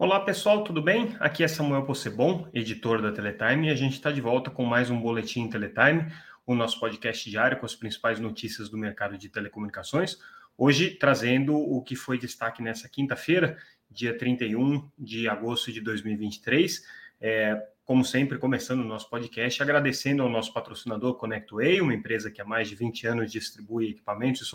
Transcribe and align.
Olá 0.00 0.18
pessoal, 0.18 0.64
tudo 0.64 0.80
bem? 0.80 1.14
Aqui 1.20 1.44
é 1.44 1.46
Samuel 1.46 1.84
Possebon, 1.84 2.48
editor 2.54 3.02
da 3.02 3.12
Teletime, 3.12 3.68
e 3.68 3.70
a 3.70 3.74
gente 3.74 3.92
está 3.92 4.10
de 4.10 4.18
volta 4.18 4.50
com 4.50 4.64
mais 4.64 4.88
um 4.88 4.98
Boletim 4.98 5.46
Teletime, 5.46 6.10
o 6.46 6.54
nosso 6.54 6.80
podcast 6.80 7.28
diário 7.28 7.58
com 7.58 7.66
as 7.66 7.74
principais 7.74 8.18
notícias 8.18 8.70
do 8.70 8.78
mercado 8.78 9.18
de 9.18 9.28
telecomunicações. 9.28 10.16
Hoje 10.56 10.92
trazendo 10.92 11.54
o 11.54 11.82
que 11.82 11.94
foi 11.94 12.16
destaque 12.16 12.62
nessa 12.62 12.88
quinta-feira, 12.88 13.58
dia 13.90 14.16
31 14.16 14.90
de 14.98 15.28
agosto 15.28 15.70
de 15.70 15.82
2023. 15.82 16.82
É, 17.20 17.62
como 17.84 18.02
sempre, 18.02 18.38
começando 18.38 18.80
o 18.80 18.84
nosso 18.84 19.10
podcast, 19.10 19.62
agradecendo 19.62 20.22
ao 20.22 20.30
nosso 20.30 20.50
patrocinador 20.54 21.16
ConnectWay, 21.16 21.82
uma 21.82 21.92
empresa 21.92 22.30
que 22.30 22.40
há 22.40 22.44
mais 22.46 22.70
de 22.70 22.74
20 22.74 23.06
anos 23.06 23.30
distribui 23.30 23.90
equipamentos 23.90 24.40
e 24.40 24.46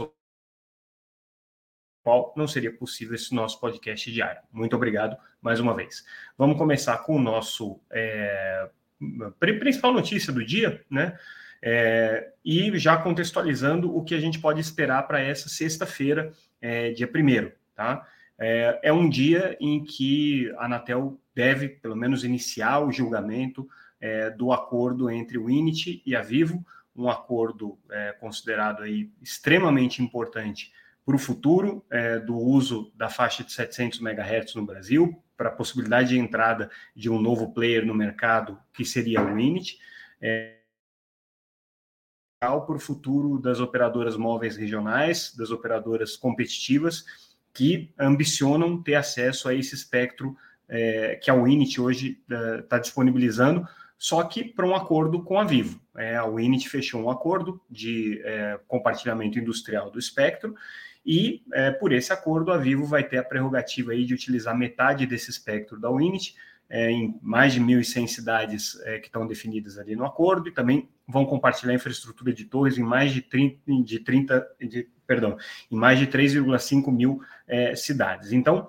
qual 2.05 2.31
não 2.37 2.47
seria 2.47 2.71
possível 2.71 3.15
esse 3.15 3.33
nosso 3.33 3.59
podcast 3.59 4.11
diário. 4.11 4.39
Muito 4.53 4.75
obrigado 4.75 5.17
mais 5.41 5.59
uma 5.59 5.73
vez. 5.73 6.05
Vamos 6.37 6.55
começar 6.55 6.99
com 6.99 7.15
o 7.15 7.19
nosso 7.19 7.81
é, 7.89 8.69
principal 9.39 9.91
notícia 9.91 10.31
do 10.31 10.45
dia, 10.45 10.85
né? 10.87 11.17
É, 11.63 12.31
e 12.45 12.77
já 12.77 12.95
contextualizando 12.95 13.97
o 13.97 14.03
que 14.03 14.13
a 14.13 14.19
gente 14.19 14.37
pode 14.37 14.61
esperar 14.61 15.07
para 15.07 15.19
essa 15.19 15.49
sexta-feira, 15.49 16.31
é, 16.61 16.91
dia 16.91 17.07
1 17.07 17.51
tá? 17.73 18.07
É, 18.37 18.81
é, 18.83 18.93
um 18.93 19.09
dia 19.09 19.57
em 19.59 19.83
que 19.83 20.53
a 20.59 20.65
Anatel 20.65 21.19
deve, 21.33 21.69
pelo 21.69 21.95
menos, 21.95 22.23
iniciar 22.23 22.81
o 22.81 22.91
julgamento 22.91 23.67
é, 23.99 24.29
do 24.29 24.53
acordo 24.53 25.09
entre 25.09 25.39
o 25.39 25.49
INIT 25.49 26.03
e 26.05 26.15
a 26.15 26.21
Vivo, 26.21 26.63
um 26.95 27.09
acordo 27.09 27.79
é, 27.89 28.11
considerado 28.11 28.83
aí 28.83 29.09
extremamente 29.23 30.03
importante 30.03 30.71
para 31.05 31.15
o 31.15 31.19
futuro 31.19 31.85
é, 31.91 32.19
do 32.19 32.35
uso 32.35 32.91
da 32.95 33.09
faixa 33.09 33.43
de 33.43 33.53
700 33.53 34.01
MHz 34.01 34.55
no 34.55 34.65
Brasil, 34.65 35.21
para 35.37 35.49
a 35.49 35.51
possibilidade 35.51 36.09
de 36.09 36.19
entrada 36.19 36.69
de 36.95 37.09
um 37.09 37.21
novo 37.21 37.53
player 37.53 37.85
no 37.85 37.93
mercado, 37.93 38.57
que 38.73 38.83
seria 38.83 39.21
o 39.21 39.37
Init, 39.37 39.77
é, 40.19 40.55
para 42.39 42.55
o 42.55 42.79
futuro 42.79 43.39
das 43.39 43.59
operadoras 43.59 44.17
móveis 44.17 44.55
regionais, 44.55 45.35
das 45.35 45.51
operadoras 45.51 46.15
competitivas, 46.15 47.05
que 47.53 47.93
ambicionam 47.97 48.81
ter 48.81 48.95
acesso 48.95 49.47
a 49.47 49.53
esse 49.53 49.73
espectro 49.73 50.35
é, 50.67 51.15
que 51.15 51.29
a 51.29 51.33
Winit 51.33 51.79
hoje 51.79 52.21
está 52.59 52.77
é, 52.77 52.79
disponibilizando, 52.79 53.67
só 53.97 54.23
que 54.23 54.43
para 54.43 54.67
um 54.67 54.75
acordo 54.75 55.23
com 55.23 55.39
a 55.39 55.43
Vivo. 55.43 55.79
É, 55.95 56.17
a 56.17 56.25
Winit 56.25 56.67
fechou 56.67 57.01
um 57.01 57.09
acordo 57.09 57.61
de 57.69 58.21
é, 58.23 58.59
compartilhamento 58.67 59.39
industrial 59.39 59.89
do 59.89 59.97
espectro 59.97 60.53
e 61.05 61.43
é, 61.53 61.71
por 61.71 61.91
esse 61.91 62.11
acordo 62.11 62.51
a 62.51 62.57
Vivo 62.57 62.85
vai 62.85 63.03
ter 63.03 63.17
a 63.17 63.23
prerrogativa 63.23 63.91
aí 63.91 64.05
de 64.05 64.13
utilizar 64.13 64.57
metade 64.57 65.05
desse 65.05 65.29
espectro 65.29 65.79
da 65.79 65.91
Winit 65.91 66.35
é, 66.69 66.89
em 66.89 67.17
mais 67.21 67.53
de 67.53 67.61
1.100 67.61 68.07
cidades 68.07 68.79
é, 68.83 68.97
que 68.97 69.07
estão 69.07 69.27
definidas 69.27 69.77
ali 69.77 69.95
no 69.95 70.05
acordo 70.05 70.49
e 70.49 70.51
também 70.51 70.89
vão 71.07 71.25
compartilhar 71.25 71.73
infraestrutura 71.73 72.33
de 72.33 72.45
torres 72.45 72.77
em 72.77 72.83
mais 72.83 73.13
de 73.13 73.21
30, 73.21 73.83
de 73.83 73.99
30 73.99 74.47
de, 74.59 74.89
perdão, 75.05 75.37
em 75.71 75.75
mais 75.75 75.99
de 75.99 76.07
3,5 76.07 76.91
mil 76.91 77.21
é, 77.47 77.75
cidades. 77.75 78.31
Então, 78.31 78.67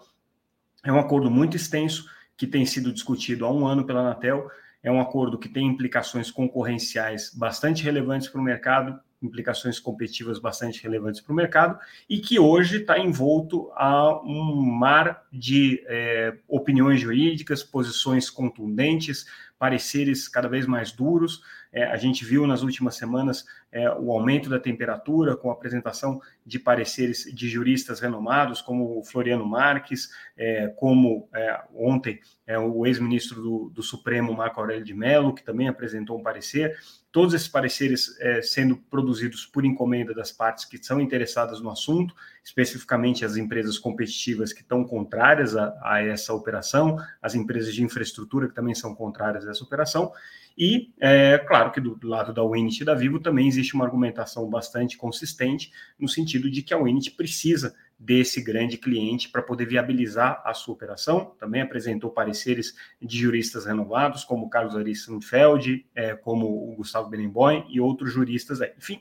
é 0.84 0.92
um 0.92 0.98
acordo 0.98 1.30
muito 1.30 1.56
extenso 1.56 2.08
que 2.36 2.46
tem 2.46 2.66
sido 2.66 2.92
discutido 2.92 3.46
há 3.46 3.52
um 3.52 3.66
ano 3.66 3.86
pela 3.86 4.00
Anatel. 4.00 4.50
É 4.82 4.90
um 4.90 5.00
acordo 5.00 5.38
que 5.38 5.48
tem 5.48 5.66
implicações 5.66 6.30
concorrenciais 6.30 7.34
bastante 7.34 7.82
relevantes 7.82 8.28
para 8.28 8.40
o 8.40 8.44
mercado, 8.44 9.00
implicações 9.26 9.78
competitivas 9.78 10.38
bastante 10.38 10.82
relevantes 10.82 11.20
para 11.20 11.32
o 11.32 11.36
mercado 11.36 11.78
e 12.08 12.18
que 12.18 12.38
hoje 12.38 12.78
está 12.78 12.98
envolto 12.98 13.70
a 13.74 14.20
um 14.22 14.62
mar 14.62 15.24
de 15.32 15.84
é, 15.86 16.36
opiniões 16.48 17.00
jurídicas, 17.00 17.62
posições 17.62 18.30
contundentes, 18.30 19.26
pareceres 19.58 20.28
cada 20.28 20.48
vez 20.48 20.66
mais 20.66 20.92
duros. 20.92 21.42
É, 21.76 21.84
a 21.84 21.96
gente 21.98 22.24
viu 22.24 22.46
nas 22.46 22.62
últimas 22.62 22.96
semanas 22.96 23.44
é, 23.70 23.90
o 23.90 24.10
aumento 24.10 24.48
da 24.48 24.58
temperatura 24.58 25.36
com 25.36 25.50
a 25.50 25.52
apresentação 25.52 26.22
de 26.44 26.58
pareceres 26.58 27.24
de 27.24 27.50
juristas 27.50 28.00
renomados, 28.00 28.62
como 28.62 28.98
o 28.98 29.04
Floriano 29.04 29.44
Marques, 29.44 30.08
é, 30.38 30.68
como 30.68 31.28
é, 31.34 31.60
ontem 31.74 32.18
é, 32.46 32.58
o 32.58 32.86
ex-ministro 32.86 33.42
do, 33.42 33.68
do, 33.68 33.82
Supremo, 33.82 34.32
Marco 34.32 34.58
Aurélio 34.58 34.86
de 34.86 34.94
Mello, 34.94 35.34
que 35.34 35.44
também 35.44 35.68
apresentou 35.68 36.18
um 36.18 36.22
parecer. 36.22 36.78
Todos 37.12 37.34
esses 37.34 37.48
pareceres 37.48 38.18
é, 38.20 38.40
sendo 38.40 38.78
produzidos 38.78 39.44
por 39.44 39.62
encomenda 39.66 40.14
das 40.14 40.32
partes 40.32 40.64
que 40.64 40.82
são 40.82 40.98
interessadas 40.98 41.60
no 41.60 41.68
assunto, 41.68 42.14
especificamente 42.46 43.24
as 43.24 43.36
empresas 43.36 43.76
competitivas 43.76 44.52
que 44.52 44.60
estão 44.60 44.84
contrárias 44.84 45.56
a, 45.56 45.76
a 45.82 46.00
essa 46.00 46.32
operação, 46.32 46.96
as 47.20 47.34
empresas 47.34 47.74
de 47.74 47.82
infraestrutura 47.82 48.46
que 48.46 48.54
também 48.54 48.72
são 48.72 48.94
contrárias 48.94 49.44
a 49.48 49.50
essa 49.50 49.64
operação. 49.64 50.12
E, 50.56 50.92
é, 51.00 51.38
claro 51.38 51.72
que 51.72 51.80
do, 51.80 51.96
do 51.96 52.06
lado 52.06 52.32
da 52.32 52.44
Winit 52.44 52.82
e 52.82 52.84
da 52.84 52.94
Vivo 52.94 53.18
também 53.18 53.48
existe 53.48 53.74
uma 53.74 53.84
argumentação 53.84 54.48
bastante 54.48 54.96
consistente, 54.96 55.72
no 55.98 56.08
sentido 56.08 56.48
de 56.48 56.62
que 56.62 56.72
a 56.72 56.78
Winit 56.78 57.10
precisa 57.10 57.74
desse 57.98 58.40
grande 58.40 58.78
cliente 58.78 59.28
para 59.28 59.42
poder 59.42 59.66
viabilizar 59.66 60.40
a 60.44 60.54
sua 60.54 60.74
operação. 60.74 61.34
Também 61.40 61.62
apresentou 61.62 62.10
pareceres 62.10 62.76
de 63.02 63.18
juristas 63.18 63.66
renovados, 63.66 64.24
como 64.24 64.48
Carlos 64.48 64.76
Ari 64.76 64.94
Sundfeld, 64.94 65.84
é, 65.96 66.14
como 66.14 66.46
o 66.46 66.76
Gustavo 66.76 67.10
Benemboim 67.10 67.66
e 67.68 67.80
outros 67.80 68.12
juristas. 68.12 68.62
Aí. 68.62 68.70
Enfim, 68.78 69.00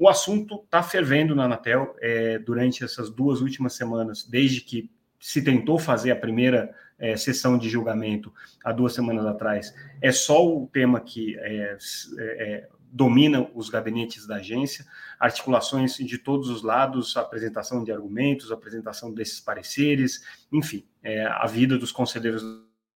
o 0.00 0.08
assunto 0.08 0.62
está 0.64 0.82
fervendo 0.82 1.34
na 1.36 1.44
Anatel 1.44 1.94
é, 2.00 2.38
durante 2.38 2.82
essas 2.82 3.10
duas 3.10 3.42
últimas 3.42 3.74
semanas, 3.74 4.26
desde 4.26 4.62
que 4.62 4.90
se 5.20 5.44
tentou 5.44 5.78
fazer 5.78 6.10
a 6.10 6.16
primeira 6.16 6.74
é, 6.98 7.18
sessão 7.18 7.58
de 7.58 7.68
julgamento 7.68 8.32
há 8.64 8.72
duas 8.72 8.94
semanas 8.94 9.26
atrás, 9.26 9.74
é 10.00 10.10
só 10.10 10.42
o 10.42 10.66
tema 10.68 11.02
que 11.02 11.38
é, 11.38 11.76
é, 12.18 12.68
domina 12.90 13.46
os 13.54 13.68
gabinetes 13.68 14.26
da 14.26 14.36
agência, 14.36 14.86
articulações 15.18 15.96
de 15.96 16.16
todos 16.16 16.48
os 16.48 16.62
lados, 16.62 17.14
apresentação 17.18 17.84
de 17.84 17.92
argumentos, 17.92 18.50
apresentação 18.50 19.12
desses 19.12 19.38
pareceres, 19.38 20.24
enfim, 20.50 20.86
é, 21.02 21.26
a 21.26 21.46
vida 21.46 21.76
dos 21.76 21.92
conselheiros 21.92 22.42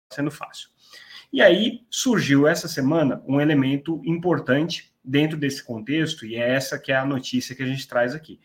sendo 0.09 0.31
fácil. 0.31 0.69
E 1.33 1.43
aí 1.43 1.85
surgiu 1.91 2.47
essa 2.47 2.69
semana 2.69 3.21
um 3.27 3.41
elemento 3.41 4.01
importante 4.05 4.92
dentro 5.05 5.37
desse 5.37 5.63
contexto, 5.63 6.25
e 6.25 6.37
é 6.37 6.55
essa 6.55 6.79
que 6.79 6.93
é 6.93 6.97
a 6.97 7.05
notícia 7.05 7.55
que 7.55 7.63
a 7.63 7.67
gente 7.67 7.87
traz 7.87 8.15
aqui 8.15 8.39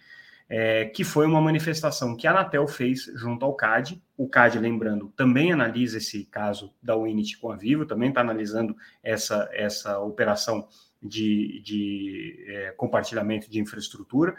é, 0.50 0.85
que 0.85 1.03
foi 1.03 1.25
uma 1.25 1.41
manifestação 1.41 2.16
que 2.16 2.25
a 2.25 2.31
Anatel 2.31 2.68
fez 2.68 3.12
junto 3.16 3.45
ao 3.45 3.53
CAD. 3.53 4.01
O 4.16 4.29
CAD, 4.29 4.59
lembrando, 4.59 5.12
também 5.16 5.51
analisa 5.51 5.97
esse 5.97 6.25
caso 6.25 6.73
da 6.81 6.95
Unity 6.95 7.38
com 7.38 7.51
a 7.51 7.56
Vivo, 7.56 7.85
também 7.85 8.09
está 8.09 8.22
analisando 8.22 8.75
essa, 9.03 9.50
essa 9.51 10.00
operação 10.00 10.68
de, 11.03 11.62
de 11.62 12.45
é, 12.47 12.72
compartilhamento 12.72 13.50
de 13.50 13.59
infraestrutura. 13.59 14.35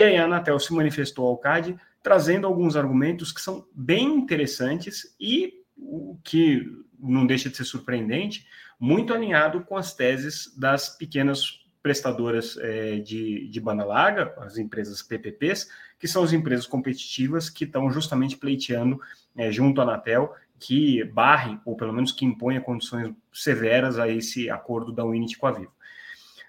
E 0.00 0.04
aí 0.04 0.16
a 0.16 0.24
Anatel 0.24 0.58
se 0.58 0.72
manifestou 0.72 1.28
ao 1.28 1.38
CAD, 1.38 1.76
trazendo 2.02 2.46
alguns 2.46 2.74
argumentos 2.74 3.30
que 3.30 3.40
são 3.40 3.66
bem 3.72 4.16
interessantes 4.16 5.14
e 5.20 5.60
o 5.76 6.18
que 6.24 6.66
não 6.98 7.26
deixa 7.26 7.48
de 7.48 7.56
ser 7.56 7.64
surpreendente, 7.64 8.46
muito 8.80 9.12
alinhado 9.12 9.60
com 9.60 9.76
as 9.76 9.94
teses 9.94 10.52
das 10.56 10.88
pequenas 10.88 11.60
prestadoras 11.82 12.56
é, 12.58 12.96
de, 12.98 13.46
de 13.48 13.60
banda 13.60 13.84
larga, 13.84 14.34
as 14.38 14.56
empresas 14.56 15.02
PPPs, 15.02 15.68
que 15.98 16.08
são 16.08 16.24
as 16.24 16.32
empresas 16.32 16.66
competitivas 16.66 17.50
que 17.50 17.64
estão 17.64 17.90
justamente 17.90 18.36
pleiteando 18.36 19.00
é, 19.36 19.52
junto 19.52 19.80
à 19.80 19.84
Anatel 19.84 20.34
que 20.58 21.02
barrem, 21.04 21.58
ou 21.64 21.74
pelo 21.74 21.92
menos 21.92 22.12
que 22.12 22.24
imponha 22.24 22.60
condições 22.60 23.14
severas 23.32 23.98
a 23.98 24.08
esse 24.08 24.50
acordo 24.50 24.92
da 24.92 25.04
Unity 25.04 25.38
com 25.38 25.46
a 25.46 25.52
Vivo. 25.52 25.72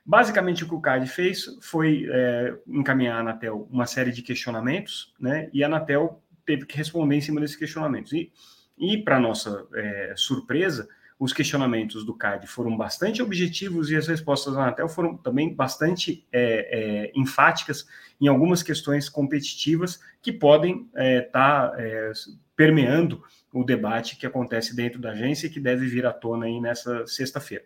Basicamente, 0.06 0.63
o 0.63 0.67
que 0.67 0.75
o 0.75 0.81
CAD 0.81 1.07
fez 1.07 1.45
foi 1.61 2.07
é, 2.11 2.56
encaminhar 2.67 3.17
à 3.17 3.19
Anatel 3.21 3.67
uma 3.71 3.85
série 3.85 4.11
de 4.11 4.21
questionamentos, 4.21 5.13
né, 5.19 5.50
e 5.53 5.63
a 5.63 5.67
Anatel 5.67 6.21
teve 6.45 6.65
que 6.65 6.75
responder 6.75 7.15
em 7.15 7.21
cima 7.21 7.39
desses 7.39 7.56
questionamentos. 7.56 8.11
E, 8.11 8.31
e 8.77 8.97
para 8.97 9.19
nossa 9.19 9.65
é, 9.73 10.13
surpresa, 10.17 10.89
os 11.21 11.31
questionamentos 11.31 12.03
do 12.03 12.15
CAD 12.15 12.47
foram 12.47 12.75
bastante 12.75 13.21
objetivos 13.21 13.91
e 13.91 13.95
as 13.95 14.07
respostas 14.07 14.56
da 14.56 14.63
Anatel 14.63 14.89
foram 14.89 15.15
também 15.15 15.53
bastante 15.53 16.25
é, 16.31 17.09
é, 17.09 17.12
enfáticas 17.13 17.85
em 18.19 18.27
algumas 18.27 18.63
questões 18.63 19.07
competitivas 19.07 20.00
que 20.19 20.33
podem 20.33 20.89
estar 20.95 21.06
é, 21.06 21.21
tá, 21.21 21.73
é, 21.77 22.12
permeando 22.56 23.23
o 23.53 23.63
debate 23.63 24.18
que 24.18 24.25
acontece 24.25 24.75
dentro 24.75 25.00
da 25.00 25.12
agência 25.12 25.45
e 25.45 25.51
que 25.51 25.59
deve 25.59 25.85
vir 25.85 26.07
à 26.07 26.12
tona 26.12 26.47
aí 26.47 26.59
nessa 26.59 27.06
sexta-feira. 27.06 27.65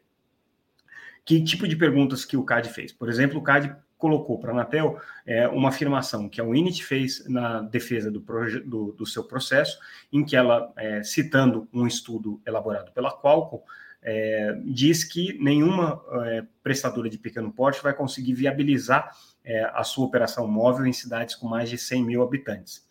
Que 1.24 1.42
tipo 1.42 1.66
de 1.66 1.78
perguntas 1.78 2.26
que 2.26 2.36
o 2.36 2.44
CAD 2.44 2.68
fez? 2.68 2.92
Por 2.92 3.08
exemplo, 3.08 3.40
o 3.40 3.44
CAD 3.44 3.74
colocou 3.98 4.40
para 4.40 4.52
a 4.52 4.54
Anatel 4.54 5.00
é, 5.26 5.48
uma 5.48 5.70
afirmação 5.70 6.28
que 6.28 6.42
a 6.42 6.44
Unity 6.44 6.84
fez 6.84 7.28
na 7.28 7.62
defesa 7.62 8.12
do, 8.12 8.20
do, 8.66 8.92
do 8.92 9.06
seu 9.06 9.24
processo, 9.24 9.80
em 10.12 10.24
que 10.24 10.36
ela, 10.36 10.72
é, 10.78 11.04
citando 11.04 11.68
um 11.74 11.88
estudo 11.88 12.42
elaborado 12.46 12.92
pela 12.92 13.12
Qualcomm, 13.12 13.62
é, 14.08 14.56
diz 14.64 15.04
que 15.04 15.36
nenhuma 15.42 16.00
é, 16.26 16.44
prestadora 16.62 17.10
de 17.10 17.18
pequeno 17.18 17.52
porte 17.52 17.82
vai 17.82 17.92
conseguir 17.92 18.34
viabilizar 18.34 19.12
é, 19.44 19.64
a 19.74 19.84
sua 19.84 20.06
operação 20.06 20.48
móvel 20.48 20.86
em 20.86 20.94
cidades 20.94 21.34
com 21.34 21.48
mais 21.48 21.70
de 21.70 21.78
100 21.78 22.06
mil 22.06 22.22
habitantes. 22.22 22.86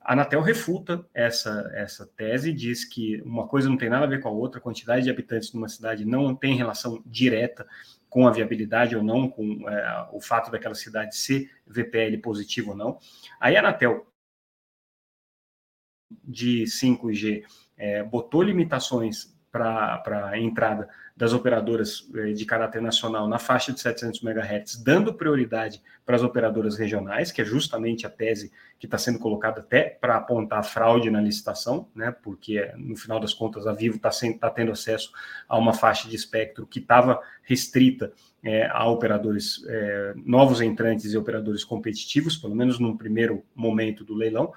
a 0.00 0.14
Anatel 0.14 0.40
refuta 0.40 1.04
essa, 1.12 1.70
essa 1.74 2.06
tese, 2.06 2.50
diz 2.50 2.82
que 2.82 3.20
uma 3.26 3.46
coisa 3.46 3.68
não 3.68 3.76
tem 3.76 3.90
nada 3.90 4.06
a 4.06 4.08
ver 4.08 4.20
com 4.20 4.28
a 4.28 4.32
outra, 4.32 4.58
a 4.58 4.62
quantidade 4.62 5.04
de 5.04 5.10
habitantes 5.10 5.52
numa 5.52 5.68
cidade 5.68 6.06
não 6.06 6.34
tem 6.34 6.56
relação 6.56 7.02
direta 7.04 7.66
com 8.14 8.28
a 8.28 8.30
viabilidade 8.30 8.94
ou 8.94 9.02
não, 9.02 9.28
com 9.28 9.68
é, 9.68 10.08
o 10.12 10.20
fato 10.20 10.48
daquela 10.48 10.76
cidade 10.76 11.16
ser 11.16 11.50
VPL 11.66 12.16
positivo 12.22 12.70
ou 12.70 12.76
não. 12.76 12.96
Aí 13.40 13.56
a 13.56 13.58
Anatel, 13.58 14.06
de 16.22 16.62
5G, 16.62 17.42
é, 17.76 18.04
botou 18.04 18.40
limitações 18.40 19.33
para 19.54 20.30
a 20.30 20.36
entrada 20.36 20.88
das 21.16 21.32
operadoras 21.32 22.10
eh, 22.12 22.32
de 22.32 22.44
caráter 22.44 22.82
nacional 22.82 23.28
na 23.28 23.38
faixa 23.38 23.72
de 23.72 23.80
700 23.80 24.20
MHz, 24.20 24.82
dando 24.82 25.14
prioridade 25.14 25.80
para 26.04 26.16
as 26.16 26.24
operadoras 26.24 26.76
regionais, 26.76 27.30
que 27.30 27.40
é 27.40 27.44
justamente 27.44 28.04
a 28.04 28.10
tese 28.10 28.50
que 28.80 28.86
está 28.88 28.98
sendo 28.98 29.20
colocada 29.20 29.60
até 29.60 29.90
para 30.00 30.16
apontar 30.16 30.64
fraude 30.64 31.08
na 31.08 31.20
licitação, 31.20 31.88
né, 31.94 32.12
porque 32.20 32.68
no 32.76 32.96
final 32.96 33.20
das 33.20 33.32
contas 33.32 33.64
a 33.64 33.72
Vivo 33.72 33.94
está 33.94 34.10
tá 34.40 34.50
tendo 34.50 34.72
acesso 34.72 35.12
a 35.48 35.56
uma 35.56 35.72
faixa 35.72 36.08
de 36.08 36.16
espectro 36.16 36.66
que 36.66 36.80
estava 36.80 37.20
restrita 37.44 38.12
é, 38.42 38.66
a 38.66 38.88
operadores 38.88 39.64
é, 39.68 40.14
novos 40.16 40.60
entrantes 40.60 41.12
e 41.12 41.16
operadores 41.16 41.62
competitivos, 41.62 42.36
pelo 42.36 42.56
menos 42.56 42.80
no 42.80 42.98
primeiro 42.98 43.44
momento 43.54 44.04
do 44.04 44.14
leilão. 44.14 44.52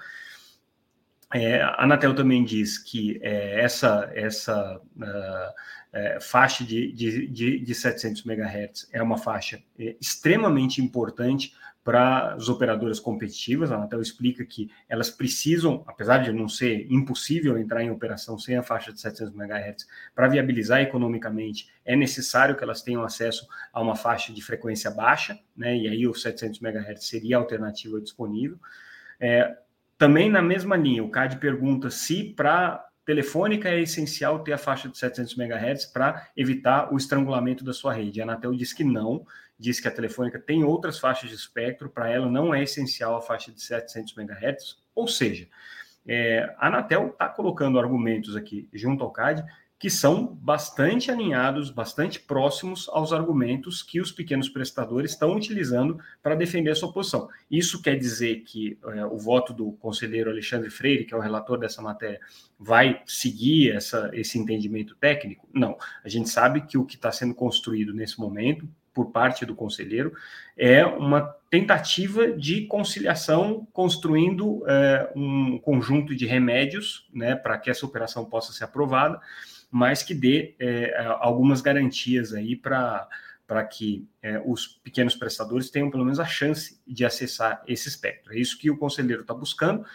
É, 1.32 1.60
a 1.60 1.84
Anatel 1.84 2.14
também 2.14 2.42
diz 2.42 2.78
que 2.78 3.18
é, 3.22 3.60
essa, 3.60 4.10
essa 4.14 4.80
uh, 4.96 5.54
é, 5.92 6.18
faixa 6.20 6.64
de, 6.64 6.90
de, 6.92 7.58
de, 7.58 7.74
700 7.74 8.24
MHz 8.24 8.88
é 8.92 9.02
uma 9.02 9.18
faixa 9.18 9.62
é, 9.78 9.94
extremamente 10.00 10.80
importante 10.80 11.54
para 11.84 12.34
as 12.34 12.48
operadoras 12.48 12.98
competitivas. 12.98 13.70
A 13.70 13.76
Anatel 13.76 14.00
explica 14.00 14.44
que 14.44 14.70
elas 14.88 15.10
precisam, 15.10 15.84
apesar 15.86 16.18
de 16.18 16.32
não 16.32 16.48
ser 16.48 16.86
impossível 16.90 17.58
entrar 17.58 17.82
em 17.82 17.90
operação 17.90 18.38
sem 18.38 18.56
a 18.56 18.62
faixa 18.62 18.92
de 18.92 19.00
700 19.00 19.34
MHz, 19.34 19.86
para 20.14 20.28
viabilizar 20.28 20.80
economicamente, 20.80 21.70
é 21.84 21.96
necessário 21.96 22.56
que 22.56 22.62
elas 22.62 22.82
tenham 22.82 23.02
acesso 23.02 23.46
a 23.72 23.80
uma 23.80 23.96
faixa 23.96 24.32
de 24.32 24.42
frequência 24.42 24.90
baixa, 24.90 25.38
né, 25.56 25.76
e 25.76 25.88
aí 25.88 26.06
o 26.06 26.14
700 26.14 26.60
MHz 26.60 27.04
seria 27.04 27.36
a 27.36 27.40
alternativa 27.40 28.00
disponível. 28.00 28.58
É, 29.20 29.56
também 29.98 30.30
na 30.30 30.40
mesma 30.40 30.76
linha, 30.76 31.02
o 31.02 31.10
CAD 31.10 31.38
pergunta 31.38 31.90
se 31.90 32.22
para 32.22 32.84
telefônica 33.04 33.68
é 33.68 33.80
essencial 33.80 34.38
ter 34.40 34.52
a 34.52 34.58
faixa 34.58 34.88
de 34.88 34.96
700 34.96 35.36
MHz 35.36 35.86
para 35.86 36.28
evitar 36.36 36.92
o 36.92 36.96
estrangulamento 36.96 37.64
da 37.64 37.72
sua 37.72 37.92
rede. 37.92 38.20
A 38.20 38.24
Anatel 38.24 38.52
diz 38.54 38.72
que 38.72 38.84
não, 38.84 39.26
diz 39.58 39.80
que 39.80 39.88
a 39.88 39.90
telefônica 39.90 40.38
tem 40.38 40.62
outras 40.62 40.98
faixas 40.98 41.30
de 41.30 41.34
espectro, 41.34 41.88
para 41.88 42.10
ela 42.10 42.30
não 42.30 42.54
é 42.54 42.62
essencial 42.62 43.16
a 43.16 43.22
faixa 43.22 43.50
de 43.50 43.60
700 43.62 44.16
MHz, 44.16 44.76
ou 44.94 45.08
seja, 45.08 45.48
é, 46.06 46.54
a 46.58 46.68
Anatel 46.68 47.08
está 47.08 47.28
colocando 47.28 47.78
argumentos 47.78 48.36
aqui 48.36 48.68
junto 48.72 49.02
ao 49.02 49.10
CAD 49.10 49.44
que 49.78 49.88
são 49.88 50.26
bastante 50.26 51.10
alinhados, 51.10 51.70
bastante 51.70 52.18
próximos 52.18 52.88
aos 52.88 53.12
argumentos 53.12 53.80
que 53.80 54.00
os 54.00 54.10
pequenos 54.10 54.48
prestadores 54.48 55.12
estão 55.12 55.36
utilizando 55.36 56.00
para 56.20 56.34
defender 56.34 56.70
a 56.70 56.74
sua 56.74 56.92
posição. 56.92 57.28
Isso 57.48 57.80
quer 57.80 57.96
dizer 57.96 58.40
que 58.40 58.76
é, 58.88 59.06
o 59.06 59.16
voto 59.16 59.52
do 59.52 59.72
conselheiro 59.72 60.30
Alexandre 60.30 60.68
Freire, 60.68 61.04
que 61.04 61.14
é 61.14 61.16
o 61.16 61.20
relator 61.20 61.58
dessa 61.58 61.80
matéria, 61.80 62.18
vai 62.58 63.02
seguir 63.06 63.70
essa, 63.70 64.10
esse 64.12 64.36
entendimento 64.36 64.96
técnico? 64.96 65.48
Não. 65.54 65.78
A 66.02 66.08
gente 66.08 66.28
sabe 66.28 66.62
que 66.62 66.76
o 66.76 66.84
que 66.84 66.96
está 66.96 67.12
sendo 67.12 67.34
construído 67.34 67.94
nesse 67.94 68.18
momento, 68.18 68.68
por 68.92 69.12
parte 69.12 69.46
do 69.46 69.54
conselheiro, 69.54 70.12
é 70.56 70.84
uma 70.84 71.20
tentativa 71.48 72.32
de 72.32 72.66
conciliação, 72.66 73.64
construindo 73.72 74.64
é, 74.66 75.12
um 75.14 75.56
conjunto 75.58 76.16
de 76.16 76.26
remédios 76.26 77.08
né, 77.14 77.36
para 77.36 77.56
que 77.58 77.70
essa 77.70 77.86
operação 77.86 78.24
possa 78.24 78.52
ser 78.52 78.64
aprovada 78.64 79.20
mas 79.70 80.02
que 80.02 80.14
dê 80.14 80.54
é, 80.58 81.04
algumas 81.20 81.60
garantias 81.60 82.32
aí 82.32 82.56
para 82.56 83.08
para 83.46 83.64
que 83.64 84.06
é, 84.20 84.38
os 84.44 84.66
pequenos 84.66 85.16
prestadores 85.16 85.70
tenham 85.70 85.90
pelo 85.90 86.04
menos 86.04 86.20
a 86.20 86.26
chance 86.26 86.78
de 86.86 87.02
acessar 87.02 87.62
esse 87.66 87.88
espectro. 87.88 88.34
É 88.34 88.38
isso 88.38 88.58
que 88.58 88.70
o 88.70 88.76
conselheiro 88.76 89.22
está 89.22 89.32
buscando, 89.32 89.86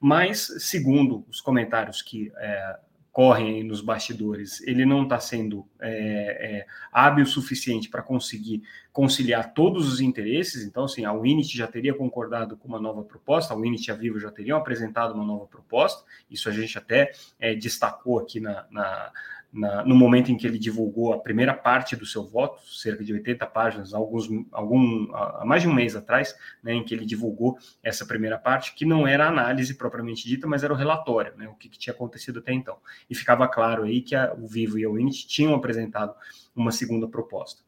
mas, 0.00 0.52
segundo 0.58 1.24
os 1.28 1.40
comentários 1.40 2.02
que 2.02 2.32
é, 2.36 2.76
correm 3.16 3.64
nos 3.64 3.80
bastidores, 3.80 4.60
ele 4.60 4.84
não 4.84 5.04
está 5.04 5.18
sendo 5.18 5.66
é, 5.80 5.88
é, 5.88 6.66
hábil 6.92 7.24
o 7.24 7.26
suficiente 7.26 7.88
para 7.88 8.02
conseguir 8.02 8.62
conciliar 8.92 9.54
todos 9.54 9.90
os 9.90 10.02
interesses. 10.02 10.62
Então, 10.66 10.84
assim, 10.84 11.06
a 11.06 11.14
Winit 11.14 11.56
já 11.56 11.66
teria 11.66 11.94
concordado 11.94 12.58
com 12.58 12.68
uma 12.68 12.78
nova 12.78 13.02
proposta, 13.02 13.54
a 13.54 13.56
Winit 13.56 13.86
e 13.86 13.90
a 13.90 13.94
Vivo 13.94 14.20
já 14.20 14.30
teriam 14.30 14.58
apresentado 14.58 15.14
uma 15.14 15.24
nova 15.24 15.46
proposta. 15.46 16.04
Isso 16.30 16.46
a 16.50 16.52
gente 16.52 16.76
até 16.76 17.10
é, 17.40 17.54
destacou 17.54 18.18
aqui 18.18 18.38
na, 18.38 18.66
na 18.70 19.10
na, 19.56 19.84
no 19.84 19.94
momento 19.94 20.30
em 20.30 20.36
que 20.36 20.46
ele 20.46 20.58
divulgou 20.58 21.14
a 21.14 21.18
primeira 21.18 21.54
parte 21.54 21.96
do 21.96 22.04
seu 22.04 22.24
voto, 22.28 22.60
cerca 22.68 23.02
de 23.02 23.12
80 23.12 23.46
páginas, 23.46 23.94
alguns, 23.94 24.28
algum, 24.52 25.10
há 25.14 25.44
mais 25.46 25.62
de 25.62 25.68
um 25.68 25.72
mês 25.72 25.96
atrás, 25.96 26.36
né, 26.62 26.74
em 26.74 26.84
que 26.84 26.94
ele 26.94 27.06
divulgou 27.06 27.58
essa 27.82 28.04
primeira 28.04 28.38
parte, 28.38 28.74
que 28.74 28.84
não 28.84 29.08
era 29.08 29.24
a 29.24 29.28
análise 29.28 29.74
propriamente 29.74 30.28
dita, 30.28 30.46
mas 30.46 30.62
era 30.62 30.72
o 30.72 30.76
relatório, 30.76 31.34
né, 31.36 31.48
o 31.48 31.54
que, 31.54 31.70
que 31.70 31.78
tinha 31.78 31.94
acontecido 31.94 32.40
até 32.40 32.52
então. 32.52 32.76
E 33.08 33.14
ficava 33.14 33.48
claro 33.48 33.84
aí 33.84 34.02
que 34.02 34.14
a, 34.14 34.34
o 34.34 34.46
Vivo 34.46 34.78
e 34.78 34.84
a 34.84 34.90
Unity 34.90 35.26
tinham 35.26 35.54
apresentado 35.54 36.14
uma 36.54 36.70
segunda 36.70 37.08
proposta. 37.08 37.62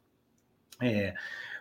É, 0.81 1.15